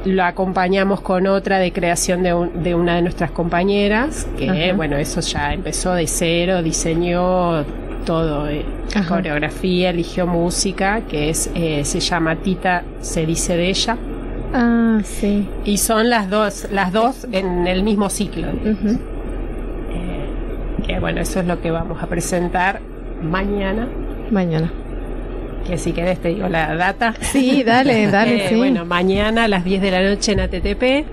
lo 0.06 0.24
acompañamos 0.24 1.02
con 1.02 1.28
otra 1.28 1.60
de 1.60 1.72
creación 1.72 2.24
de, 2.24 2.50
de 2.56 2.76
una 2.76 2.96
de 2.96 3.02
nuestras 3.02 3.32
compañeras, 3.32 4.28
que 4.38 4.74
bueno, 4.74 4.98
eso 4.98 5.22
ya 5.22 5.54
empezó 5.54 5.94
de 5.94 6.08
cero, 6.08 6.62
diseñó 6.62 7.64
todo, 8.06 8.48
eh, 8.50 8.66
coreografía, 9.08 9.90
eligió 9.92 10.28
música, 10.28 11.02
que 11.02 11.30
es 11.30 11.50
eh, 11.56 11.86
se 11.86 12.00
llama 12.00 12.36
Tita 12.36 12.84
se 13.02 13.26
dice 13.26 13.56
de 13.56 13.70
ella. 13.70 13.98
Ah, 14.54 15.00
sí. 15.04 15.48
Y 15.66 15.78
son 15.78 16.10
las 16.10 16.30
dos, 16.30 16.68
las 16.72 16.92
dos 16.92 17.28
en 17.32 17.66
el 17.66 17.84
mismo 17.84 18.10
ciclo. 18.10 18.48
Eh, 18.50 18.92
que 20.86 21.00
bueno, 21.00 21.22
eso 21.22 21.40
es 21.40 21.48
lo 21.48 21.62
que 21.62 21.72
vamos 21.72 22.04
a 22.04 22.08
presentar 22.08 22.82
mañana. 23.22 23.88
Mañana 24.32 24.72
que 25.64 25.78
si 25.78 25.94
querés 25.94 26.20
te 26.20 26.30
digo 26.30 26.48
la 26.50 26.76
data. 26.76 27.14
Sí, 27.22 27.64
dale, 27.64 28.08
dale. 28.12 28.54
Eh, 28.54 28.56
bueno, 28.56 28.86
mañana 28.86 29.46
a 29.46 29.48
las 29.48 29.64
10 29.64 29.82
de 29.82 29.92
la 29.92 30.02
noche 30.02 30.34
en 30.34 30.40
ATTP 30.42 31.08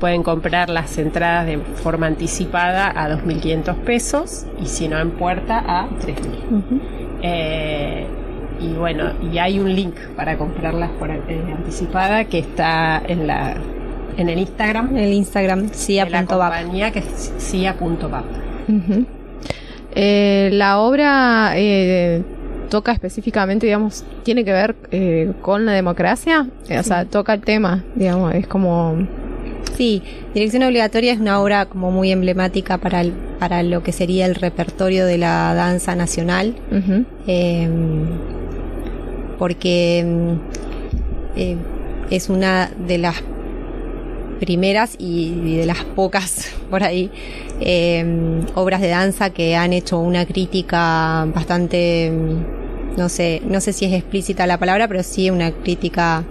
pueden 0.00 0.22
comprar 0.22 0.68
las 0.70 0.98
entradas 0.98 1.46
de 1.46 1.58
forma 1.58 2.06
anticipada 2.06 2.90
a 2.90 3.08
2.500 3.08 3.74
pesos 3.76 4.46
y 4.60 4.66
si 4.66 4.88
no 4.88 4.98
en 4.98 5.12
puerta 5.12 5.62
a 5.66 5.88
3.000. 5.88 6.80
Eh, 7.22 8.06
y 8.60 8.68
bueno, 8.74 9.12
y 9.32 9.38
hay 9.38 9.58
un 9.58 9.74
link 9.74 9.94
para 10.16 10.36
comprarlas 10.36 10.90
por 10.98 11.10
eh, 11.10 11.22
anticipada 11.56 12.24
que 12.24 12.38
está 12.38 13.02
en 13.06 13.26
la 13.26 13.56
en 14.16 14.28
el 14.28 14.38
Instagram. 14.38 14.90
En 14.90 14.98
el 14.98 15.12
Instagram, 15.12 15.70
cia.bap. 15.70 16.10
La 16.10 16.24
compañía 16.24 16.90
que 16.92 17.00
es 17.00 17.32
cia.bap. 17.38 18.24
la 19.94 20.78
obra 20.78 21.54
toca 22.74 22.90
específicamente, 22.90 23.66
digamos, 23.66 24.04
tiene 24.24 24.44
que 24.44 24.52
ver 24.52 24.74
eh, 24.90 25.32
con 25.42 25.64
la 25.64 25.70
democracia, 25.70 26.48
o 26.76 26.82
sea, 26.82 27.04
toca 27.04 27.32
el 27.32 27.40
tema, 27.42 27.84
digamos, 27.94 28.34
es 28.34 28.48
como... 28.48 29.06
Sí, 29.76 30.02
Dirección 30.34 30.64
Obligatoria 30.64 31.12
es 31.12 31.20
una 31.20 31.40
obra 31.40 31.66
como 31.66 31.92
muy 31.92 32.10
emblemática 32.10 32.78
para, 32.78 33.04
para 33.38 33.62
lo 33.62 33.84
que 33.84 33.92
sería 33.92 34.26
el 34.26 34.34
repertorio 34.34 35.06
de 35.06 35.18
la 35.18 35.54
danza 35.54 35.94
nacional, 35.94 36.56
em, 37.28 38.06
porque 39.38 40.00
em, 40.00 40.38
eh, 41.36 41.56
es 42.10 42.28
una 42.28 42.72
de 42.88 42.98
las 42.98 43.22
primeras 44.40 44.96
y, 44.98 45.58
de 45.58 45.66
las 45.66 45.84
pocas 45.84 46.52
por 46.70 46.82
ahí 46.82 47.10
em, 47.60 48.44
obras 48.56 48.80
de 48.80 48.88
danza 48.88 49.30
que 49.30 49.54
han 49.54 49.72
hecho 49.72 49.98
una 49.98 50.26
crítica 50.26 51.24
bastante 51.32 52.12
no 52.96 53.08
sé, 53.08 53.42
no 53.44 53.60
sé 53.60 53.72
si 53.72 53.84
es 53.86 53.92
explícita 53.92 54.46
la 54.46 54.58
palabra, 54.58 54.88
pero 54.88 55.02
sí 55.02 55.30
una 55.30 55.52
crítica 55.52 56.24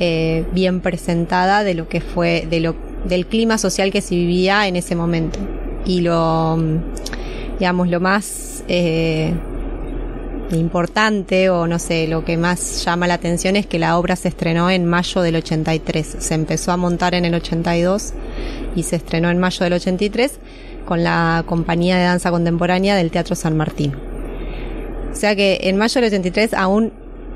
eh, 0.00 0.44
bien 0.52 0.80
presentada 0.80 1.64
de 1.64 1.74
lo 1.74 1.88
que 1.88 2.00
fue, 2.00 2.46
de 2.48 2.60
lo, 2.60 2.74
del 3.04 3.26
clima 3.26 3.58
social 3.58 3.90
que 3.90 4.00
se 4.00 4.14
vivía 4.14 4.66
en 4.66 4.76
ese 4.76 4.96
momento. 4.96 5.38
Y 5.86 6.00
lo, 6.00 6.58
digamos, 7.58 7.88
lo 7.88 8.00
más 8.00 8.64
eh, 8.68 9.32
importante 10.52 11.50
o 11.50 11.66
no 11.66 11.78
sé, 11.78 12.08
lo 12.08 12.24
que 12.24 12.36
más 12.36 12.84
llama 12.84 13.06
la 13.06 13.14
atención 13.14 13.56
es 13.56 13.66
que 13.66 13.78
la 13.78 13.96
obra 13.98 14.16
se 14.16 14.28
estrenó 14.28 14.70
en 14.70 14.84
mayo 14.86 15.22
del 15.22 15.36
83. 15.36 16.16
Se 16.18 16.34
empezó 16.34 16.72
a 16.72 16.76
montar 16.76 17.14
en 17.14 17.24
el 17.24 17.34
82 17.34 18.12
y 18.74 18.82
se 18.82 18.96
estrenó 18.96 19.30
en 19.30 19.38
mayo 19.38 19.64
del 19.64 19.74
83 19.74 20.32
con 20.84 21.04
la 21.04 21.44
compañía 21.46 21.96
de 21.96 22.04
danza 22.04 22.30
contemporánea 22.30 22.96
del 22.96 23.10
Teatro 23.10 23.36
San 23.36 23.56
Martín. 23.56 24.17
O 25.10 25.14
sea 25.14 25.34
que 25.34 25.58
en 25.62 25.76
mayo 25.76 26.00
del 26.00 26.08
83 26.08 26.54
aún 26.54 26.92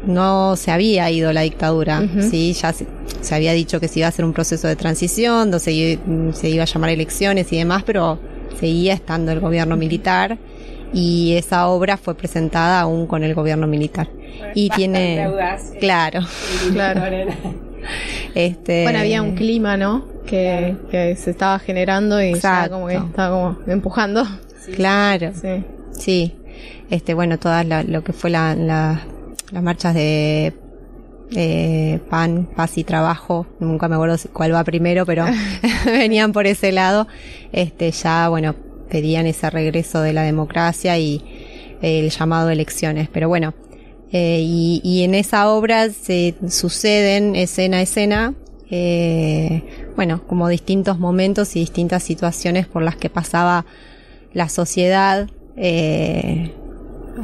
no 0.07 0.57
se 0.57 0.71
había 0.71 1.11
ido 1.11 1.33
la 1.33 1.43
dictadura, 1.43 2.03
sí, 2.21 2.53
ya 2.55 2.73
se, 2.73 2.87
había 3.35 3.53
dicho 3.53 3.81
que 3.81 3.89
se 3.89 4.01
iba 4.01 4.07
a 4.07 4.09
hacer 4.09 4.25
un 4.25 4.33
proceso 4.33 4.69
de 4.69 4.77
transición, 4.77 5.51
donde 5.51 5.61
se, 5.61 6.49
iba 6.49 6.63
a 6.63 6.67
llamar 6.67 6.91
elecciones 6.91 7.53
y 7.53 7.59
demás, 7.59 7.83
pero 7.85 8.19
seguía 8.59 8.95
estando 8.95 9.33
el 9.33 9.41
gobierno 9.41 9.77
militar 9.77 10.39
y 10.93 11.35
esa 11.37 11.69
obra 11.69 11.97
fue 11.97 12.15
presentada 12.15 12.81
aún 12.81 13.07
con 13.07 13.23
el 13.23 13.35
gobierno 13.35 13.67
militar. 13.67 14.09
y 14.55 14.69
tiene, 14.71 15.29
claro, 15.81 16.21
claro. 16.73 17.03
Este, 18.35 18.85
bueno, 18.85 19.01
había 19.01 19.23
un 19.23 19.35
clima, 19.35 19.77
¿no? 19.77 20.07
Que, 20.27 20.77
que 20.91 21.17
se 21.17 21.31
estaba 21.31 21.59
generando 21.59 22.23
y 22.23 22.35
ya 22.35 22.69
como 22.69 22.87
que 22.89 22.95
estaba 22.97 23.31
como 23.31 23.73
empujando. 23.73 24.27
claro. 24.75 25.33
Sí. 25.41 25.65
Sí 25.93 26.35
este, 26.91 27.15
bueno, 27.15 27.39
todas 27.39 27.67
lo 27.67 28.05
que 28.05 28.13
fue 28.13 28.31
la, 28.31 28.55
las 28.55 29.63
marchas 29.63 29.95
de 29.95 30.53
eh, 31.35 32.01
PAN, 32.11 32.49
Paz 32.55 32.79
y 32.79 32.85
Trabajo, 32.85 33.47
nunca 33.61 33.89
me 33.89 33.95
acuerdo 33.95 34.17
cuál 34.33 34.55
va 34.55 34.65
primero, 34.65 35.07
pero 35.07 35.27
venían 35.87 36.33
por 36.33 36.47
ese 36.47 36.73
lado, 36.73 37.07
este, 37.53 37.91
ya, 37.91 38.29
bueno, 38.29 38.55
pedían 38.89 39.27
ese 39.27 39.49
regreso 39.51 40.03
de 40.03 40.13
la 40.13 40.23
democracia 40.23 40.99
y 40.99 41.23
el 41.81 42.11
llamado 42.11 42.49
a 42.49 42.53
elecciones. 42.53 43.09
Pero 43.11 43.29
bueno, 43.29 43.55
eh, 44.13 44.41
y, 44.43 44.81
y, 44.85 45.05
en 45.05 45.15
esa 45.15 45.49
obra 45.49 45.89
se 45.89 46.35
suceden 46.49 47.35
escena 47.35 47.79
a 47.79 47.83
escena, 47.83 48.35
eh, 48.71 49.63
bueno, 49.97 50.23
como 50.27 50.49
distintos 50.49 50.99
momentos 50.99 51.57
y 51.57 51.61
distintas 51.61 52.03
situaciones 52.03 52.67
por 52.67 52.83
las 52.83 52.97
que 52.97 53.11
pasaba 53.11 53.65
la 54.33 54.49
sociedad. 54.49 55.29
Eh, 55.57 56.53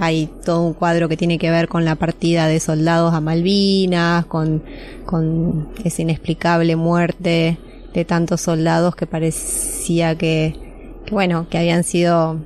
hay 0.01 0.31
todo 0.45 0.67
un 0.67 0.75
cuadro 0.75 1.09
que 1.09 1.17
tiene 1.17 1.39
que 1.39 1.51
ver 1.51 1.69
con 1.69 1.85
la 1.85 1.97
partida 1.97 2.47
de 2.47 2.61
soldados 2.61 3.15
a 3.15 3.21
Malvinas, 3.21 4.27
con, 4.27 4.63
con 5.07 5.71
esa 5.85 6.03
inexplicable 6.03 6.77
muerte 6.77 7.59
de 7.95 8.05
tantos 8.05 8.43
soldados 8.43 8.95
que 8.95 9.07
parecía 9.07 10.17
que, 10.17 10.55
que, 11.07 11.11
bueno, 11.11 11.49
que 11.49 11.59
habían 11.59 11.85
sido 11.85 12.39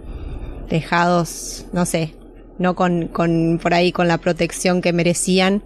dejados, 0.69 1.67
no 1.73 1.85
sé, 1.85 2.15
no 2.59 2.75
con, 2.75 3.09
con, 3.09 3.59
por 3.62 3.75
ahí 3.75 3.93
con 3.93 4.09
la 4.09 4.19
protección 4.19 4.81
que 4.81 4.93
merecían. 4.93 5.62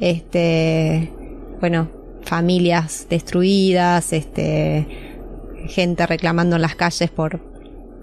Este, 0.00 1.10
bueno, 1.60 1.88
familias 2.22 3.06
destruidas, 3.08 4.12
este, 4.12 4.86
gente 5.68 6.06
reclamando 6.06 6.56
en 6.56 6.62
las 6.62 6.74
calles 6.74 7.10
por, 7.10 7.40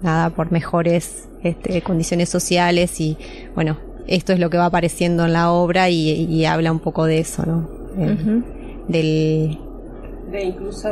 nada, 0.02 0.30
por 0.30 0.52
mejores 0.52 1.28
este, 1.42 1.82
condiciones 1.82 2.28
sociales 2.28 3.00
y 3.00 3.16
bueno, 3.54 3.76
esto 4.06 4.32
es 4.32 4.38
lo 4.38 4.50
que 4.50 4.58
va 4.58 4.66
apareciendo 4.66 5.24
en 5.24 5.32
la 5.32 5.50
obra 5.50 5.88
y, 5.88 6.10
y 6.10 6.44
habla 6.44 6.72
un 6.72 6.80
poco 6.80 7.04
de 7.06 7.20
eso, 7.20 7.44
¿no? 7.46 7.68
Eh, 7.96 8.12
uh 8.12 8.26
-huh. 8.26 8.44
Del... 8.88 9.58
De 10.30 10.44
incluso 10.44 10.88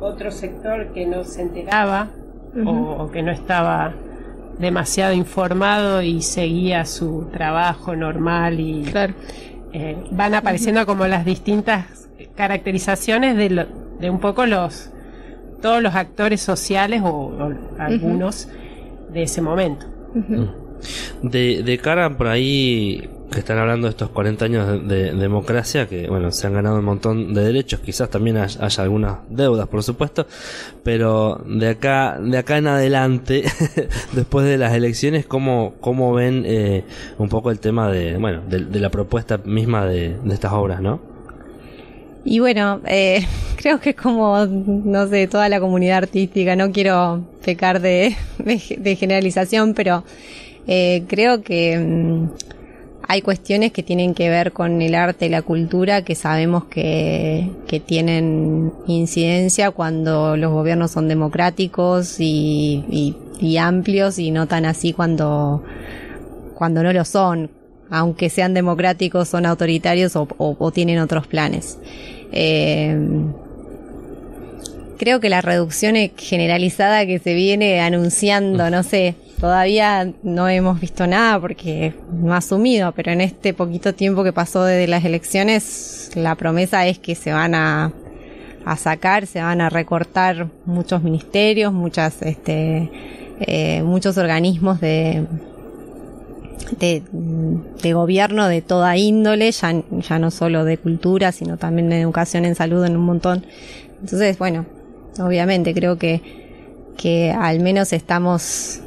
otro 0.00 0.30
sector 0.30 0.92
que 0.92 1.06
no 1.06 1.24
se 1.24 1.42
enteraba 1.42 2.10
uh 2.54 2.58
-huh. 2.58 2.68
o, 2.68 3.04
o, 3.04 3.10
que 3.10 3.22
no 3.22 3.32
estaba 3.32 3.94
demasiado 4.58 5.12
informado 5.14 6.02
y 6.02 6.22
seguía 6.22 6.84
su 6.84 7.28
trabajo 7.32 7.96
normal 7.96 8.60
y 8.60 8.84
claro. 8.84 9.14
eh, 9.72 9.96
van 10.12 10.34
apareciendo 10.34 10.80
uh 10.80 10.84
-huh. 10.84 10.86
como 10.86 11.06
las 11.06 11.24
distintas 11.24 12.08
caracterizaciones 12.36 13.36
de, 13.36 13.50
lo, 13.50 13.64
de 13.98 14.10
un 14.10 14.20
poco 14.20 14.46
los 14.46 14.90
todos 15.64 15.82
los 15.82 15.94
actores 15.94 16.42
sociales 16.42 17.00
o, 17.02 17.08
o 17.08 17.54
algunos 17.78 18.44
uh 18.44 18.48
-huh. 18.50 19.12
de 19.14 19.22
ese 19.22 19.40
momento. 19.40 19.86
Uh 20.14 20.18
-huh. 20.18 20.50
de, 21.22 21.62
de, 21.62 21.78
cara 21.78 22.18
por 22.18 22.26
ahí 22.26 23.08
que 23.32 23.38
están 23.38 23.56
hablando 23.56 23.86
de 23.86 23.92
estos 23.92 24.10
40 24.10 24.44
años 24.44 24.86
de, 24.86 25.04
de, 25.04 25.12
democracia, 25.14 25.88
que 25.88 26.06
bueno, 26.06 26.30
se 26.32 26.46
han 26.46 26.52
ganado 26.52 26.78
un 26.80 26.84
montón 26.84 27.32
de 27.32 27.44
derechos, 27.44 27.80
quizás 27.80 28.10
también 28.10 28.36
haya, 28.36 28.62
haya 28.62 28.82
algunas 28.82 29.20
deudas, 29.30 29.66
por 29.66 29.82
supuesto, 29.82 30.26
pero 30.82 31.40
de 31.46 31.70
acá, 31.70 32.18
de 32.20 32.36
acá 32.36 32.58
en 32.58 32.66
adelante, 32.66 33.44
después 34.12 34.44
de 34.44 34.58
las 34.58 34.74
elecciones, 34.74 35.24
¿cómo, 35.24 35.76
cómo 35.80 36.12
ven 36.12 36.42
eh, 36.44 36.84
un 37.16 37.30
poco 37.30 37.50
el 37.50 37.58
tema 37.58 37.90
de, 37.90 38.18
bueno, 38.18 38.42
de, 38.46 38.66
de 38.66 38.80
la 38.80 38.90
propuesta 38.90 39.38
misma 39.38 39.86
de, 39.86 40.18
de 40.22 40.34
estas 40.34 40.52
obras, 40.52 40.82
¿no? 40.82 41.13
Y 42.24 42.40
bueno, 42.40 42.80
eh, 42.86 43.26
creo 43.56 43.80
que 43.80 43.90
es 43.90 43.96
como, 43.96 44.46
no 44.46 45.08
sé, 45.08 45.26
toda 45.26 45.48
la 45.48 45.60
comunidad 45.60 45.98
artística, 45.98 46.56
no 46.56 46.72
quiero 46.72 47.24
pecar 47.44 47.80
de, 47.80 48.16
generalización, 48.98 49.74
pero 49.74 50.04
eh, 50.66 51.04
creo 51.06 51.42
que 51.42 51.78
mmm, 51.78 52.28
hay 53.06 53.20
cuestiones 53.20 53.72
que 53.72 53.82
tienen 53.82 54.14
que 54.14 54.30
ver 54.30 54.52
con 54.52 54.80
el 54.80 54.94
arte 54.94 55.26
y 55.26 55.28
la 55.28 55.42
cultura 55.42 56.02
que 56.02 56.14
sabemos 56.14 56.64
que, 56.64 57.50
tienen 57.86 58.72
incidencia 58.86 59.72
cuando 59.72 60.36
los 60.36 60.52
gobiernos 60.52 60.92
son 60.92 61.08
democráticos 61.08 62.20
y, 62.20 62.84
y, 62.88 63.16
y 63.40 63.56
amplios 63.56 64.20
y 64.20 64.30
no 64.30 64.46
tan 64.46 64.64
así 64.64 64.92
cuando, 64.92 65.64
cuando 66.54 66.84
no 66.84 66.92
lo 66.92 67.04
son 67.04 67.50
aunque 67.90 68.30
sean 68.30 68.54
democráticos, 68.54 69.28
son 69.28 69.46
autoritarios 69.46 70.16
o, 70.16 70.28
o, 70.38 70.56
o 70.58 70.70
tienen 70.70 70.98
otros 70.98 71.26
planes. 71.26 71.78
Eh, 72.32 72.96
creo 74.98 75.20
que 75.20 75.28
la 75.28 75.40
reducción 75.40 75.94
generalizada 76.16 77.06
que 77.06 77.18
se 77.18 77.34
viene 77.34 77.80
anunciando, 77.80 78.70
no 78.70 78.82
sé, 78.82 79.14
todavía 79.40 80.12
no 80.22 80.48
hemos 80.48 80.80
visto 80.80 81.06
nada 81.06 81.40
porque 81.40 81.94
no 82.10 82.34
ha 82.34 82.38
asumido, 82.38 82.92
pero 82.92 83.12
en 83.12 83.20
este 83.20 83.52
poquito 83.54 83.94
tiempo 83.94 84.24
que 84.24 84.32
pasó 84.32 84.64
desde 84.64 84.86
las 84.86 85.04
elecciones, 85.04 86.10
la 86.14 86.34
promesa 86.34 86.86
es 86.86 86.98
que 86.98 87.14
se 87.14 87.32
van 87.32 87.54
a, 87.54 87.92
a 88.64 88.76
sacar, 88.76 89.26
se 89.26 89.42
van 89.42 89.60
a 89.60 89.68
recortar 89.68 90.48
muchos 90.64 91.02
ministerios, 91.02 91.72
muchas, 91.72 92.22
este, 92.22 92.90
eh, 93.40 93.82
muchos 93.82 94.16
organismos 94.16 94.80
de, 94.80 95.26
de, 96.72 97.02
de, 97.82 97.92
gobierno 97.92 98.48
de 98.48 98.62
toda 98.62 98.96
índole, 98.96 99.50
ya, 99.52 99.82
ya 99.90 100.18
no 100.18 100.30
solo 100.30 100.64
de 100.64 100.78
cultura, 100.78 101.32
sino 101.32 101.56
también 101.56 101.88
de 101.90 102.00
educación 102.00 102.44
en 102.44 102.54
salud 102.54 102.84
en 102.84 102.96
un 102.96 103.04
montón. 103.04 103.46
Entonces, 104.00 104.38
bueno, 104.38 104.66
obviamente 105.18 105.74
creo 105.74 105.98
que, 105.98 106.22
que 106.96 107.30
al 107.30 107.60
menos 107.60 107.92
estamos, 107.92 108.80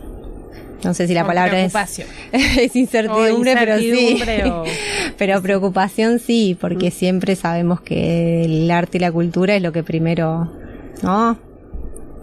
no 0.83 0.93
sé 0.93 1.07
si 1.07 1.13
la 1.13 1.21
Con 1.21 1.29
palabra 1.29 1.59
es, 1.59 1.73
es 2.31 2.75
incertidumbre, 2.75 3.51
incertidumbre, 3.51 4.25
pero 4.25 4.65
sí. 4.65 4.71
O... 4.71 5.13
pero 5.17 5.41
preocupación 5.41 6.19
sí, 6.19 6.57
porque 6.59 6.89
mm. 6.89 6.91
siempre 6.91 7.35
sabemos 7.35 7.81
que 7.81 8.45
el 8.45 8.69
arte 8.71 8.97
y 8.97 9.01
la 9.01 9.11
cultura 9.11 9.55
es 9.55 9.61
lo 9.61 9.71
que 9.71 9.83
primero, 9.83 10.51
¿no? 11.01 11.37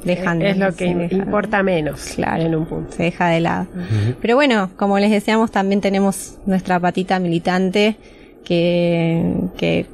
Dejan 0.05 0.43
es 0.43 0.57
lo 0.57 0.75
que 0.75 0.95
deja, 0.95 1.17
importa 1.17 1.63
menos 1.63 2.13
claro. 2.15 2.43
en 2.43 2.55
un 2.55 2.67
punto. 2.67 2.93
Se 2.93 3.05
deja 3.05 3.29
de 3.29 3.41
lado. 3.41 3.67
Uh 3.75 3.79
-huh. 3.79 4.15
pero 4.21 4.37
bueno 4.37 4.71
como 4.77 4.99
les 4.99 5.11
decíamos 5.11 5.51
también 5.51 5.81
tenemos 5.81 6.39
nuestra 6.47 6.79
patita 6.79 7.19
militante 7.19 7.97
que 8.45 9.35
que 9.57 9.87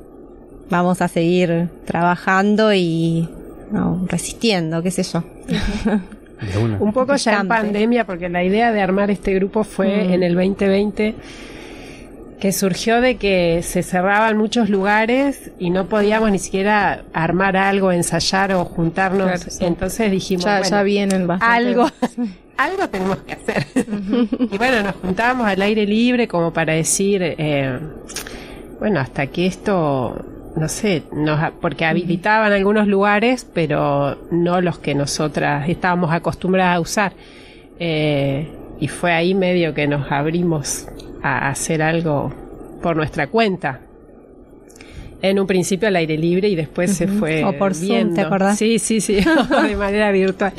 vamos 0.69 1.03
a 1.03 1.09
seguir 1.09 1.69
trabajando 1.85 2.73
y 2.73 3.29
no, 3.71 4.05
resistiendo 4.09 4.83
qué 4.83 4.91
sé 4.91 5.03
yo. 5.03 5.23
Un 6.81 6.93
poco 6.93 7.17
ya 7.17 7.41
en 7.41 7.49
pandemia 7.49 8.07
porque 8.07 8.29
la 8.29 8.43
idea 8.43 8.73
de 8.73 8.81
armar 8.81 9.11
este 9.11 9.35
grupo 9.35 9.63
fue 9.63 10.15
en 10.15 10.23
el 10.23 10.35
2020 10.35 11.15
que 12.41 12.53
surgió 12.53 13.01
de 13.01 13.17
que 13.17 13.63
se 13.63 13.83
cerraban 13.83 14.37
muchos 14.37 14.71
lugares 14.71 15.53
y 15.59 15.71
no 15.71 15.87
podíamos 15.87 16.33
ni 16.33 16.39
siquiera 16.39 17.05
armar 17.13 17.57
algo, 17.57 17.93
ensayar 17.93 18.53
o 18.55 18.65
juntarnos. 18.65 19.27
Claro, 19.27 19.51
sí. 19.51 19.65
Entonces 19.65 20.11
dijimos, 20.11 20.47
ya, 20.47 20.59
bueno, 20.61 20.71
ya 20.71 20.83
vienen 20.83 21.27
bastante. 21.27 21.55
algo, 21.55 21.87
algo 22.57 22.89
tenemos 22.89 23.19
que 23.19 23.35
hacer. 23.35 23.67
Uh 23.77 23.81
-huh. 23.81 24.49
y 24.55 24.59
bueno, 24.59 24.83
nos 24.83 24.95
juntábamos 24.97 25.47
al 25.47 25.61
aire 25.61 25.87
libre 25.87 26.27
como 26.27 26.53
para 26.53 26.73
decir, 26.73 27.21
eh, 27.23 27.79
bueno, 28.81 29.01
hasta 29.01 29.27
que 29.27 29.47
esto, 29.47 30.25
no 30.57 30.69
sé, 30.69 31.03
nos, 31.13 31.53
porque 31.61 31.85
habilitaban 31.85 32.53
algunos 32.53 32.89
lugares, 32.89 33.47
pero 33.53 34.17
no 34.31 34.63
los 34.63 34.79
que 34.79 34.95
nosotras 34.95 35.69
estábamos 35.69 36.11
acostumbradas 36.11 36.77
a 36.77 36.81
usar. 36.81 37.13
Eh, 37.79 38.49
y 38.81 38.89
fue 38.89 39.13
ahí 39.13 39.35
medio 39.35 39.75
que 39.75 39.87
nos 39.87 40.11
abrimos 40.11 40.87
a 41.23 41.49
hacer 41.49 41.83
algo 41.83 42.33
por 42.83 42.97
nuestra 42.97 43.27
cuenta. 43.29 43.81
En 45.23 45.39
un 45.39 45.47
principio 45.47 45.89
al 45.89 45.97
aire 45.97 46.17
libre 46.17 46.49
y 46.49 46.57
después 46.57 46.91
uh 46.91 46.93
-huh. 46.93 46.97
se 46.97 47.09
fue 47.09 47.45
o 47.45 47.57
por 47.59 47.79
viendo. 47.79 48.07
Zoom, 48.07 48.15
¿te 48.15 48.21
acordás? 48.23 48.59
Sí, 48.59 48.79
sí, 48.79 49.01
sí, 49.01 49.17
de 49.69 49.77
manera 49.77 50.11
virtual. 50.13 50.53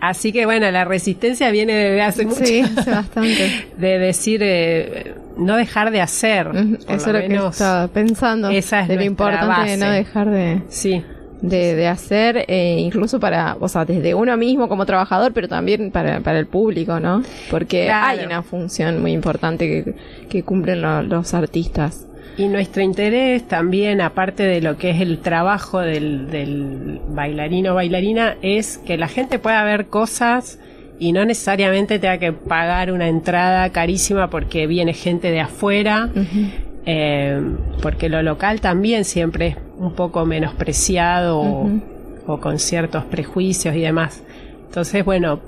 Así 0.00 0.32
que 0.32 0.44
bueno, 0.44 0.70
la 0.70 0.84
resistencia 0.84 1.50
viene 1.50 1.72
desde 1.72 2.02
hace 2.02 2.26
mucho. 2.26 2.44
Sí, 2.44 2.60
hace 2.76 2.90
bastante. 2.90 3.68
De 3.76 3.98
decir, 3.98 4.40
eh, 4.44 5.14
no 5.38 5.56
dejar 5.56 5.90
de 5.90 6.00
hacer. 6.00 6.48
Uh 6.48 6.52
-huh. 6.52 6.78
Eso 6.88 6.94
es 6.94 7.06
lo 7.06 7.28
que 7.28 7.48
estaba 7.48 7.88
pensando. 7.88 8.50
Esa 8.50 8.80
es 8.82 8.88
de 8.88 8.96
lo 8.96 9.02
importante 9.02 9.46
base. 9.46 9.70
de 9.72 9.76
no 9.78 9.90
dejar 9.90 10.30
de. 10.30 10.62
Sí 10.68 11.02
de, 11.48 11.74
de 11.74 11.86
hacer, 11.86 12.44
eh, 12.48 12.76
incluso 12.78 13.20
para, 13.20 13.56
o 13.60 13.68
sea, 13.68 13.84
desde 13.84 14.14
uno 14.14 14.36
mismo 14.36 14.68
como 14.68 14.86
trabajador, 14.86 15.32
pero 15.32 15.46
también 15.46 15.90
para, 15.90 16.20
para 16.20 16.38
el 16.38 16.46
público, 16.46 17.00
¿no? 17.00 17.22
Porque 17.50 17.84
claro. 17.84 18.18
hay 18.20 18.24
una 18.24 18.42
función 18.42 19.00
muy 19.00 19.12
importante 19.12 19.66
que, 19.68 19.94
que 20.28 20.42
cumplen 20.42 20.80
lo, 20.80 21.02
los 21.02 21.34
artistas. 21.34 22.06
Y 22.36 22.48
nuestro 22.48 22.82
interés 22.82 23.46
también, 23.46 24.00
aparte 24.00 24.42
de 24.42 24.60
lo 24.60 24.76
que 24.76 24.90
es 24.90 25.00
el 25.00 25.18
trabajo 25.18 25.80
del, 25.80 26.30
del 26.30 27.00
bailarino 27.08 27.72
o 27.72 27.74
bailarina, 27.74 28.36
es 28.42 28.78
que 28.78 28.96
la 28.96 29.06
gente 29.06 29.38
pueda 29.38 29.62
ver 29.64 29.86
cosas 29.86 30.58
y 30.98 31.12
no 31.12 31.24
necesariamente 31.24 31.98
tenga 31.98 32.18
que 32.18 32.32
pagar 32.32 32.90
una 32.90 33.08
entrada 33.08 33.70
carísima 33.70 34.30
porque 34.30 34.66
viene 34.66 34.94
gente 34.94 35.30
de 35.30 35.40
afuera. 35.40 36.08
Uh 36.14 36.18
-huh. 36.18 36.50
eh, 36.86 37.40
porque 37.82 38.08
lo 38.08 38.22
local 38.22 38.60
también 38.60 39.04
siempre 39.04 39.48
es 39.48 39.56
un 39.78 39.92
poco 39.94 40.24
menospreciado 40.24 41.40
uh 41.40 41.68
-huh. 41.68 41.82
o, 42.26 42.32
o, 42.34 42.40
con 42.40 42.58
ciertos 42.58 43.04
prejuicios 43.04 43.74
y 43.74 43.80
demás. 43.80 44.22
Entonces, 44.66 45.04
bueno, 45.04 45.40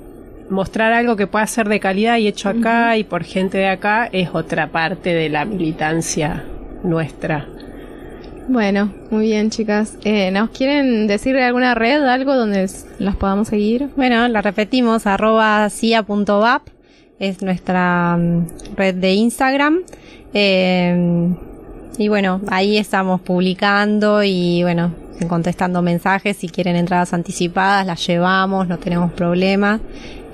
mostrar 0.49 0.93
algo 0.93 1.15
que 1.15 1.27
pueda 1.27 1.45
ser 1.47 1.67
de 1.69 1.79
calidad 1.79 2.17
y 2.17 2.27
hecho 2.27 2.49
acá 2.49 2.89
uh 2.89 2.93
-huh. 2.93 2.99
y 2.99 3.03
por 3.03 3.23
gente 3.23 3.57
de 3.57 3.67
acá 3.67 4.09
es 4.11 4.29
otra 4.33 4.67
parte 4.67 5.13
de 5.13 5.29
la 5.29 5.45
militancia 5.45 6.43
nuestra. 6.83 7.47
Bueno, 8.47 8.93
muy 9.11 9.25
bien, 9.25 9.49
chicas. 9.49 9.97
Eh, 10.05 10.31
¿Nos 10.31 10.51
quieren 10.51 11.07
decir 11.07 11.35
de 11.35 11.43
alguna 11.43 11.75
red, 11.75 12.01
algo 12.03 12.33
donde 12.33 12.69
las 12.97 13.15
podamos 13.17 13.49
seguir? 13.49 13.89
Bueno, 13.97 14.25
la 14.29 14.41
repetimos, 14.41 15.05
arroba 15.05 15.69
cia.vap 15.69 16.61
es 17.19 17.41
nuestra 17.41 18.17
mm, 18.17 18.47
red 18.75 18.95
de 18.95 19.13
Instagram. 19.13 19.79
Eh, 20.33 21.33
y 21.97 22.07
bueno, 22.09 22.41
ahí 22.49 22.77
estamos 22.77 23.21
publicando 23.21 24.23
y 24.23 24.61
bueno, 24.61 24.93
contestando 25.27 25.81
mensajes. 25.81 26.37
Si 26.37 26.47
quieren 26.47 26.75
entradas 26.75 27.13
anticipadas, 27.13 27.85
las 27.85 28.05
llevamos, 28.05 28.67
no 28.67 28.77
tenemos 28.77 29.11
problemas. 29.13 29.81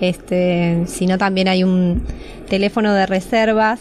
Este, 0.01 0.83
si 0.87 1.07
no, 1.07 1.17
también 1.17 1.47
hay 1.47 1.63
un 1.63 2.03
teléfono 2.49 2.93
de 2.93 3.05
reservas, 3.05 3.79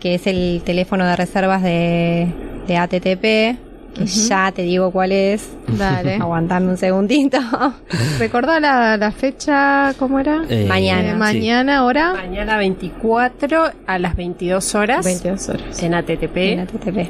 que 0.00 0.14
es 0.14 0.26
el 0.26 0.62
teléfono 0.64 1.04
de 1.06 1.16
reservas 1.16 1.62
de, 1.62 2.28
de 2.68 2.76
ATTP, 2.76 3.58
que 3.94 4.06
ya 4.06 4.52
te 4.52 4.62
digo 4.62 4.90
cuál 4.90 5.12
es. 5.12 5.48
Dale. 5.68 6.14
Aguantame 6.20 6.68
un 6.70 6.76
segundito. 6.76 7.38
Recordá 8.18 8.60
la, 8.60 8.96
la 8.96 9.12
fecha, 9.12 9.94
¿cómo 9.98 10.18
era? 10.18 10.44
Eh, 10.48 10.66
Mañana. 10.68 11.08
Eh, 11.08 11.12
sí. 11.12 11.18
mañana, 11.18 11.84
hora. 11.84 12.14
Mañana 12.14 12.56
24 12.58 13.70
a 13.86 13.98
las 13.98 14.16
22 14.16 14.74
horas 14.74 15.04
22 15.04 15.48
horas. 15.48 15.82
en 15.82 15.94
ATTP. 15.94 16.36
En 16.36 16.60
ATTP. 16.60 17.08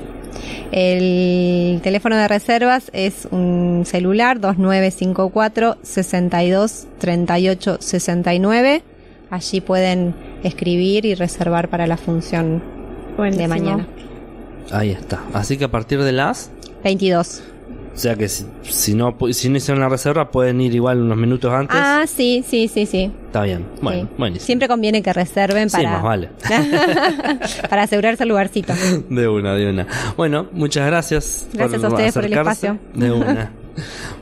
El 0.72 1.80
teléfono 1.82 2.16
de 2.16 2.26
reservas 2.28 2.90
es 2.92 3.28
un 3.30 3.84
celular 3.86 4.40
2954 4.40 5.78
62 5.82 6.86
38 6.98 7.76
69. 7.80 8.82
Allí 9.30 9.60
pueden 9.60 10.14
escribir 10.42 11.06
y 11.06 11.14
reservar 11.14 11.68
para 11.68 11.86
la 11.86 11.96
función 11.96 12.62
de 13.18 13.48
mañana. 13.48 13.86
Ahí 14.72 14.90
está. 14.90 15.20
Así 15.32 15.56
que 15.56 15.64
a 15.64 15.70
partir 15.70 16.02
de 16.02 16.12
las... 16.12 16.50
22. 16.84 17.42
O 17.94 17.96
sea 17.96 18.16
que 18.16 18.28
si, 18.28 18.44
si 18.62 18.92
no 18.94 19.16
si 19.30 19.48
no 19.48 19.56
hicieron 19.56 19.80
la 19.80 19.88
reserva 19.88 20.28
pueden 20.32 20.60
ir 20.60 20.74
igual 20.74 21.00
unos 21.00 21.16
minutos 21.16 21.52
antes. 21.52 21.76
Ah, 21.80 22.02
sí, 22.08 22.44
sí, 22.46 22.66
sí, 22.66 22.86
sí. 22.86 23.12
Está 23.26 23.42
bien. 23.42 23.64
Bueno, 23.80 24.02
Sí. 24.02 24.08
buenísimo. 24.18 24.46
Siempre 24.46 24.66
conviene 24.68 25.00
que 25.00 25.12
reserven 25.12 25.70
Sí, 25.70 25.76
para, 25.76 25.90
más 25.92 26.02
vale. 26.02 26.28
para 27.70 27.84
asegurarse 27.84 28.24
el 28.24 28.30
lugarcito. 28.30 28.72
De 29.08 29.28
una, 29.28 29.54
de 29.54 29.70
una. 29.70 29.86
Bueno, 30.16 30.48
muchas 30.52 30.86
gracias. 30.86 31.46
Gracias 31.52 31.84
a 31.84 31.88
ustedes 31.88 32.14
por 32.14 32.24
el 32.24 32.32
espacio. 32.32 32.78
De 32.94 33.12
una. 33.12 33.52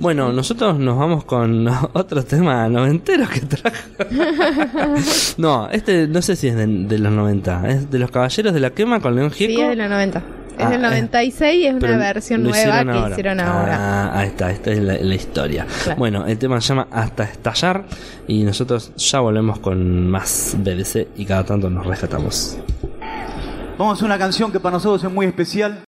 Bueno, 0.01 0.33
nosotros 0.33 0.79
nos 0.79 0.99
vamos 0.99 1.25
con 1.25 1.67
otro 1.95 2.23
tema 2.25 2.69
noventero 2.69 3.27
que 3.29 3.41
trajo. 3.41 3.77
no, 5.39 5.69
este 5.71 6.09
no 6.09 6.21
sé 6.23 6.37
si 6.37 6.49
es 6.49 6.57
de, 6.57 6.67
de 6.67 6.99
los 6.99 7.13
90. 7.13 7.69
Es 7.71 7.91
de 7.91 7.99
los 7.99 8.11
Caballeros 8.11 8.53
de 8.53 8.61
la 8.61 8.71
Quema 8.71 9.01
con 9.01 9.15
León 9.15 9.31
Sí, 9.31 9.47
Gieco. 9.47 9.63
es 9.63 9.69
de 9.71 9.77
los 9.77 9.89
90. 9.89 10.23
Es 10.59 10.65
Ah, 10.67 10.71
del 10.71 10.81
eh, 10.81 10.83
96 10.83 11.67
es 11.67 11.75
Pero 11.81 11.95
una 11.95 12.03
versión 12.05 12.43
nueva 12.43 12.59
hicieron 12.59 12.87
que 12.87 12.99
ahora. 12.99 13.11
hicieron 13.13 13.41
ahora. 13.41 13.77
Ah, 13.79 14.19
ahí 14.21 14.29
está, 14.29 14.51
esta 14.51 14.71
es 14.71 14.79
la, 14.81 14.95
la 14.95 15.15
historia. 15.15 15.67
Claro. 15.85 15.99
Bueno, 15.99 16.27
el 16.27 16.39
tema 16.39 16.61
se 16.61 16.69
llama 16.69 16.89
Hasta 16.91 17.25
Estallar 17.25 17.85
y 18.29 18.45
nosotros 18.45 18.93
ya 18.97 19.21
volvemos 19.21 19.59
con 19.59 20.09
más 20.09 20.55
BBC 20.59 21.09
y 21.17 21.25
cada 21.25 21.45
tanto 21.45 21.69
nos 21.71 21.87
rescatamos. 21.87 22.59
Vamos 23.79 23.93
a 23.93 23.97
hacer 23.97 24.05
una 24.07 24.19
canción 24.19 24.53
que 24.53 24.61
para 24.61 24.75
nosotros 24.75 25.03
es 25.03 25.11
muy 25.13 25.27
especial. 25.27 25.81